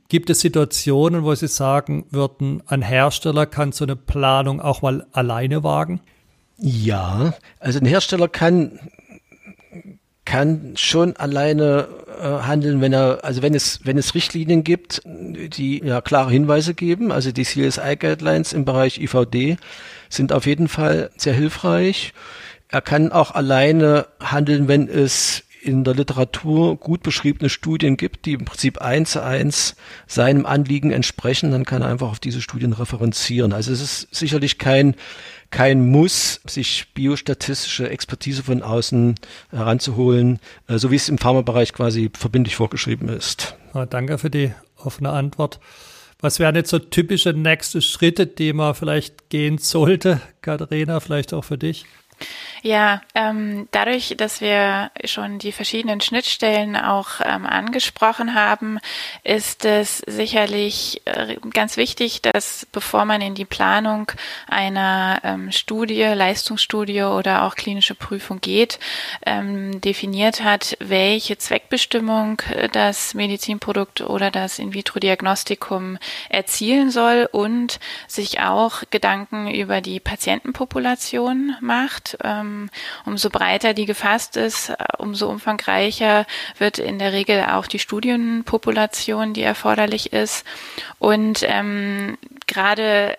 Gibt 0.08 0.32
es 0.32 0.40
Situationen, 0.40 1.24
wo 1.24 1.36
Sie 1.36 1.48
sagen 1.48 2.06
würden, 2.10 2.64
ein 2.66 2.82
Hersteller 2.82 3.46
kann 3.46 3.72
so 3.72 3.86
eine 3.86 3.96
Planung 3.96 4.60
auch 4.60 4.82
mal 4.82 5.06
alleine 5.12 5.64
wagen? 5.64 6.02
Ja, 6.62 7.34
also 7.60 7.80
ein 7.80 7.86
Hersteller 7.86 8.28
kann 8.28 8.80
kann 10.26 10.74
schon 10.76 11.16
alleine 11.16 11.88
äh, 12.22 12.24
handeln, 12.24 12.82
wenn 12.82 12.94
er, 12.94 13.24
also 13.24 13.42
wenn 13.42 13.56
es, 13.56 13.80
wenn 13.84 13.98
es 13.98 14.14
Richtlinien 14.14 14.64
gibt, 14.64 15.02
die 15.06 15.82
ja 15.84 16.02
klare 16.02 16.30
Hinweise 16.30 16.76
geben, 16.76 17.12
also 17.12 17.32
die 17.32 17.44
CSI 17.44 17.96
Guidelines 17.98 18.54
im 18.54 18.64
Bereich 18.64 19.02
IVD 19.02 19.58
sind 20.08 20.32
auf 20.32 20.46
jeden 20.46 20.68
Fall 20.68 21.10
sehr 21.18 21.34
hilfreich. 21.34 22.14
Er 22.68 22.82
kann 22.82 23.12
auch 23.12 23.32
alleine 23.32 24.06
handeln, 24.20 24.68
wenn 24.68 24.88
es 24.88 25.46
in 25.62 25.84
der 25.84 25.96
Literatur 25.96 26.78
gut 26.78 27.04
beschriebene 27.04 27.50
Studien 27.50 27.98
gibt, 27.98 28.26
die 28.26 28.34
im 28.34 28.46
Prinzip 28.46 28.80
eins 28.80 29.12
zu 29.12 29.24
eins 29.24 29.76
seinem 30.08 30.46
Anliegen 30.46 30.92
entsprechen, 30.92 31.52
dann 31.52 31.66
kann 31.66 31.82
er 31.82 31.90
einfach 31.90 32.10
auf 32.10 32.20
diese 32.20 32.42
Studien 32.42 32.74
referenzieren. 32.74 33.52
Also 33.52 33.72
es 33.72 33.82
ist 33.82 34.16
sicherlich 34.16 34.58
kein 34.58 34.96
kein 35.52 35.90
Muss, 35.90 36.42
sich 36.46 36.88
biostatistische 36.94 37.90
Expertise 37.90 38.44
von 38.44 38.62
außen 38.62 39.16
heranzuholen, 39.50 40.40
äh, 40.68 40.78
so 40.78 40.92
wie 40.92 40.96
es 40.96 41.10
im 41.10 41.18
Pharmabereich 41.18 41.74
quasi 41.74 42.12
verbindlich 42.14 42.56
vorgeschrieben 42.56 43.10
ist. 43.10 43.56
Ja, 43.74 43.86
danke 43.86 44.18
für 44.18 44.30
die 44.30 44.54
offene 44.78 45.10
Antwort. 45.10 45.60
Was 46.22 46.40
wären 46.40 46.56
jetzt 46.56 46.70
so 46.70 46.80
typische 46.80 47.34
nächste 47.34 47.82
Schritte, 47.82 48.28
die 48.28 48.52
man 48.52 48.76
vielleicht 48.76 49.30
gehen 49.30 49.58
sollte, 49.58 50.22
Katharina, 50.42 51.00
vielleicht 51.00 51.34
auch 51.34 51.46
für 51.46 51.58
dich? 51.58 51.86
Ja, 52.62 53.02
ähm, 53.16 53.68
dadurch, 53.72 54.16
dass 54.18 54.42
wir 54.42 54.92
schon 55.06 55.40
die 55.40 55.52
verschiedenen 55.52 56.02
Schnittstellen 56.02 56.76
auch 56.76 57.22
ähm, 57.24 57.46
angesprochen 57.46 58.34
haben, 58.34 58.80
ist 59.24 59.64
es 59.64 60.00
sicherlich 60.08 61.02
äh, 61.06 61.38
ganz 61.54 61.78
wichtig, 61.78 62.22
dass 62.22 62.68
bevor 62.72 63.06
man 63.06 63.22
in 63.22 63.36
die 63.36 63.46
Planung 63.46 64.12
einer 64.48 65.22
ähm, 65.24 65.52
Studie, 65.52 66.04
Leistungsstudie 66.04 67.04
oder 67.04 67.44
auch 67.44 67.56
klinische 67.56 67.96
Prüfung 67.96 68.42
geht, 68.42 68.80
ähm, 69.26 69.80
definiert 69.80 70.44
hat, 70.44 70.76
welche 70.80 71.38
Zweckbestimmung 71.38 72.42
äh, 72.52 72.68
das 72.68 73.14
Medizinprodukt 73.14 74.02
oder 74.02 74.32
das 74.32 74.60
In-vitro-Diagnostikum 74.60 75.98
erzielen 76.28 76.92
soll 76.92 77.30
und 77.32 77.80
sich 78.08 78.42
auch 78.42 78.84
Gedanken 78.90 79.50
über 79.50 79.80
die 79.80 80.00
Patientenpopulation 80.00 81.56
macht. 81.62 82.09
Ähm, 82.24 82.70
umso 83.06 83.30
breiter 83.30 83.74
die 83.74 83.86
gefasst 83.86 84.38
ist, 84.38 84.70
äh, 84.70 84.76
umso 84.98 85.30
umfangreicher 85.30 86.26
wird 86.58 86.80
in 86.80 87.00
der 87.00 87.14
Regel 87.14 87.44
auch 87.44 87.68
die 87.68 87.80
Studienpopulation, 87.80 89.34
die 89.34 89.44
erforderlich 89.44 90.14
ist. 90.14 90.46
Und 91.00 91.44
ähm, 91.44 92.18
gerade 92.48 93.18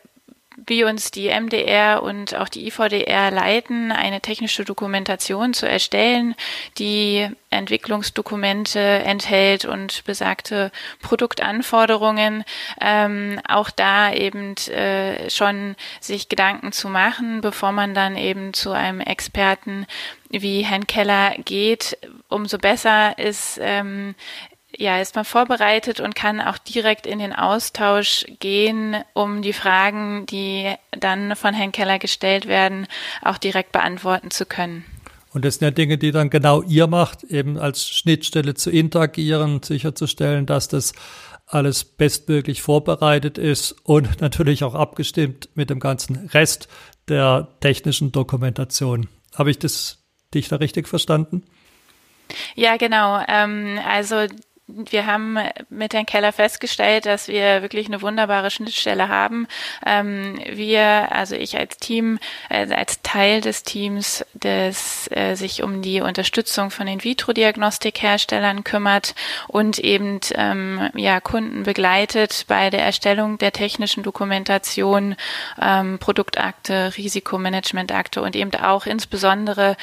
wie 0.66 0.84
uns 0.84 1.10
die 1.10 1.28
MDR 1.28 2.02
und 2.02 2.34
auch 2.34 2.48
die 2.48 2.66
IVDR 2.66 3.30
leiten, 3.30 3.92
eine 3.92 4.20
technische 4.20 4.64
Dokumentation 4.64 5.54
zu 5.54 5.68
erstellen, 5.68 6.34
die 6.78 7.28
Entwicklungsdokumente 7.50 8.78
enthält 8.78 9.64
und 9.64 10.04
besagte 10.04 10.70
Produktanforderungen, 11.02 12.44
ähm, 12.80 13.40
auch 13.48 13.70
da 13.70 14.12
eben 14.12 14.54
äh, 14.68 15.28
schon 15.30 15.74
sich 16.00 16.28
Gedanken 16.28 16.72
zu 16.72 16.88
machen, 16.88 17.40
bevor 17.40 17.72
man 17.72 17.94
dann 17.94 18.16
eben 18.16 18.54
zu 18.54 18.70
einem 18.70 19.00
Experten 19.00 19.86
wie 20.30 20.62
Herrn 20.62 20.86
Keller 20.86 21.34
geht, 21.44 21.98
umso 22.28 22.58
besser 22.58 23.18
ist 23.18 23.58
ähm, 23.60 24.14
ja, 24.76 25.00
ist 25.00 25.14
man 25.14 25.24
vorbereitet 25.24 26.00
und 26.00 26.14
kann 26.14 26.40
auch 26.40 26.58
direkt 26.58 27.06
in 27.06 27.18
den 27.18 27.32
Austausch 27.32 28.26
gehen, 28.38 28.96
um 29.14 29.42
die 29.42 29.52
Fragen, 29.52 30.26
die 30.26 30.72
dann 30.92 31.36
von 31.36 31.54
Herrn 31.54 31.72
Keller 31.72 31.98
gestellt 31.98 32.46
werden, 32.46 32.86
auch 33.22 33.38
direkt 33.38 33.72
beantworten 33.72 34.30
zu 34.30 34.46
können. 34.46 34.84
Und 35.32 35.44
das 35.44 35.56
sind 35.56 35.66
ja 35.66 35.70
Dinge, 35.70 35.96
die 35.96 36.10
dann 36.10 36.28
genau 36.28 36.62
ihr 36.62 36.86
macht, 36.86 37.22
eben 37.24 37.56
als 37.56 37.88
Schnittstelle 37.88 38.54
zu 38.54 38.70
interagieren, 38.70 39.62
sicherzustellen, 39.62 40.46
dass 40.46 40.68
das 40.68 40.92
alles 41.46 41.84
bestmöglich 41.84 42.62
vorbereitet 42.62 43.38
ist 43.38 43.72
und 43.84 44.20
natürlich 44.20 44.64
auch 44.64 44.74
abgestimmt 44.74 45.48
mit 45.54 45.70
dem 45.70 45.80
ganzen 45.80 46.28
Rest 46.28 46.68
der 47.08 47.48
technischen 47.60 48.12
Dokumentation. 48.12 49.08
Habe 49.34 49.50
ich 49.50 49.58
das 49.58 49.98
dich 50.34 50.48
da 50.48 50.56
richtig 50.56 50.88
verstanden? 50.88 51.44
Ja, 52.54 52.76
genau. 52.76 53.20
Ähm, 53.26 53.78
also 53.86 54.26
wir 54.90 55.06
haben 55.06 55.38
mit 55.68 55.94
Herrn 55.94 56.06
Keller 56.06 56.32
festgestellt, 56.32 57.06
dass 57.06 57.28
wir 57.28 57.62
wirklich 57.62 57.86
eine 57.86 58.02
wunderbare 58.02 58.50
Schnittstelle 58.50 59.08
haben. 59.08 59.46
Ähm, 59.84 60.40
wir, 60.46 61.12
also 61.12 61.34
ich 61.34 61.58
als 61.58 61.78
Team, 61.78 62.18
äh, 62.48 62.72
als 62.72 63.02
Teil 63.02 63.40
des 63.40 63.62
Teams, 63.62 64.24
das 64.34 65.10
äh, 65.12 65.34
sich 65.34 65.62
um 65.62 65.82
die 65.82 66.00
Unterstützung 66.00 66.70
von 66.70 66.86
In-vitro-Diagnostikherstellern 66.86 68.64
kümmert 68.64 69.14
und 69.48 69.78
eben 69.78 70.20
ähm, 70.34 70.90
ja 70.94 71.20
Kunden 71.20 71.62
begleitet 71.62 72.44
bei 72.48 72.70
der 72.70 72.82
Erstellung 72.82 73.38
der 73.38 73.52
technischen 73.52 74.02
Dokumentation, 74.02 75.16
ähm, 75.60 75.98
Produktakte, 75.98 76.92
Risikomanagementakte 76.96 78.22
und 78.22 78.36
eben 78.36 78.54
auch 78.54 78.86
insbesondere 78.86 79.76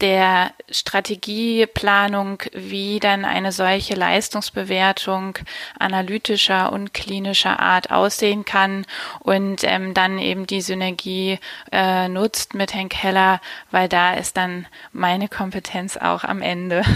der 0.00 0.52
Strategieplanung, 0.70 2.42
wie 2.52 3.00
dann 3.00 3.24
eine 3.24 3.52
solche 3.52 3.94
Leistungsbewertung 3.94 5.38
analytischer 5.78 6.72
und 6.72 6.94
klinischer 6.94 7.60
Art 7.60 7.90
aussehen 7.90 8.44
kann 8.44 8.86
und 9.20 9.62
ähm, 9.64 9.94
dann 9.94 10.18
eben 10.18 10.46
die 10.46 10.60
Synergie 10.60 11.38
äh, 11.72 12.08
nutzt 12.08 12.54
mit 12.54 12.74
Herrn 12.74 12.88
Keller, 12.88 13.40
weil 13.70 13.88
da 13.88 14.14
ist 14.14 14.36
dann 14.36 14.66
meine 14.92 15.28
Kompetenz 15.28 15.96
auch 15.96 16.24
am 16.24 16.42
Ende. 16.42 16.82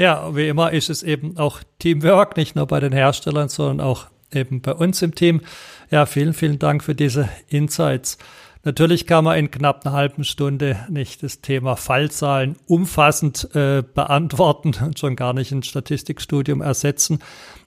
Ja, 0.00 0.36
wie 0.36 0.46
immer 0.46 0.72
ist 0.72 0.90
es 0.90 1.02
eben 1.02 1.36
auch 1.38 1.60
Teamwork, 1.80 2.36
nicht 2.36 2.54
nur 2.54 2.68
bei 2.68 2.78
den 2.78 2.92
Herstellern, 2.92 3.48
sondern 3.48 3.84
auch 3.84 4.06
eben 4.32 4.60
bei 4.62 4.72
uns 4.72 5.02
im 5.02 5.16
Team. 5.16 5.40
Ja, 5.90 6.06
vielen, 6.06 6.34
vielen 6.34 6.60
Dank 6.60 6.84
für 6.84 6.94
diese 6.94 7.28
Insights. 7.48 8.16
Natürlich 8.68 9.06
kann 9.06 9.24
man 9.24 9.38
in 9.38 9.50
knapp 9.50 9.86
einer 9.86 9.94
halben 9.94 10.24
Stunde 10.24 10.76
nicht 10.90 11.22
das 11.22 11.40
Thema 11.40 11.74
Fallzahlen 11.74 12.56
umfassend 12.66 13.48
äh, 13.54 13.82
beantworten 13.82 14.74
und 14.84 14.98
schon 14.98 15.16
gar 15.16 15.32
nicht 15.32 15.52
ein 15.52 15.62
Statistikstudium 15.62 16.60
ersetzen. 16.60 17.20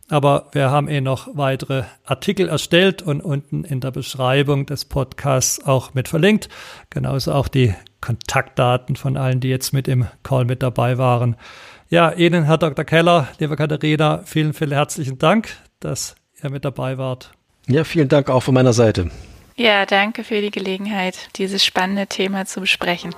Aber 0.09 0.49
wir 0.51 0.69
haben 0.69 0.87
eh 0.87 1.01
noch 1.01 1.27
weitere 1.33 1.85
Artikel 2.05 2.49
erstellt 2.49 3.01
und 3.01 3.19
unten 3.19 3.63
in 3.63 3.79
der 3.79 3.89
Beschreibung 3.89 4.67
des 4.67 4.85
Podcasts 4.85 5.65
auch 5.65 5.95
mit 5.95 6.07
verlinkt. 6.07 6.49
Genauso 6.91 7.33
auch 7.33 7.47
die 7.47 7.73
Kontaktdaten 7.99 8.95
von 8.95 9.17
allen, 9.17 9.39
die 9.39 9.49
jetzt 9.49 9.73
mit 9.73 9.87
im 9.87 10.05
Call 10.21 10.45
mit 10.45 10.61
dabei 10.61 10.99
waren. 10.99 11.35
Ja, 11.89 12.11
Ihnen, 12.11 12.43
Herr 12.43 12.59
Dr. 12.59 12.85
Keller, 12.85 13.27
liebe 13.39 13.55
Katharina, 13.55 14.21
vielen, 14.25 14.53
vielen 14.53 14.73
herzlichen 14.73 15.17
Dank, 15.17 15.49
dass 15.79 16.13
ihr 16.43 16.51
mit 16.51 16.63
dabei 16.63 16.99
wart. 16.99 17.31
Ja, 17.65 17.85
vielen 17.85 18.07
Dank 18.07 18.29
auch 18.29 18.43
von 18.43 18.53
meiner 18.53 18.73
Seite. 18.73 19.09
Ja, 19.61 19.85
danke 19.85 20.23
für 20.23 20.41
die 20.41 20.49
Gelegenheit, 20.49 21.37
dieses 21.37 21.63
spannende 21.63 22.07
Thema 22.07 22.47
zu 22.47 22.61
besprechen. 22.61 23.13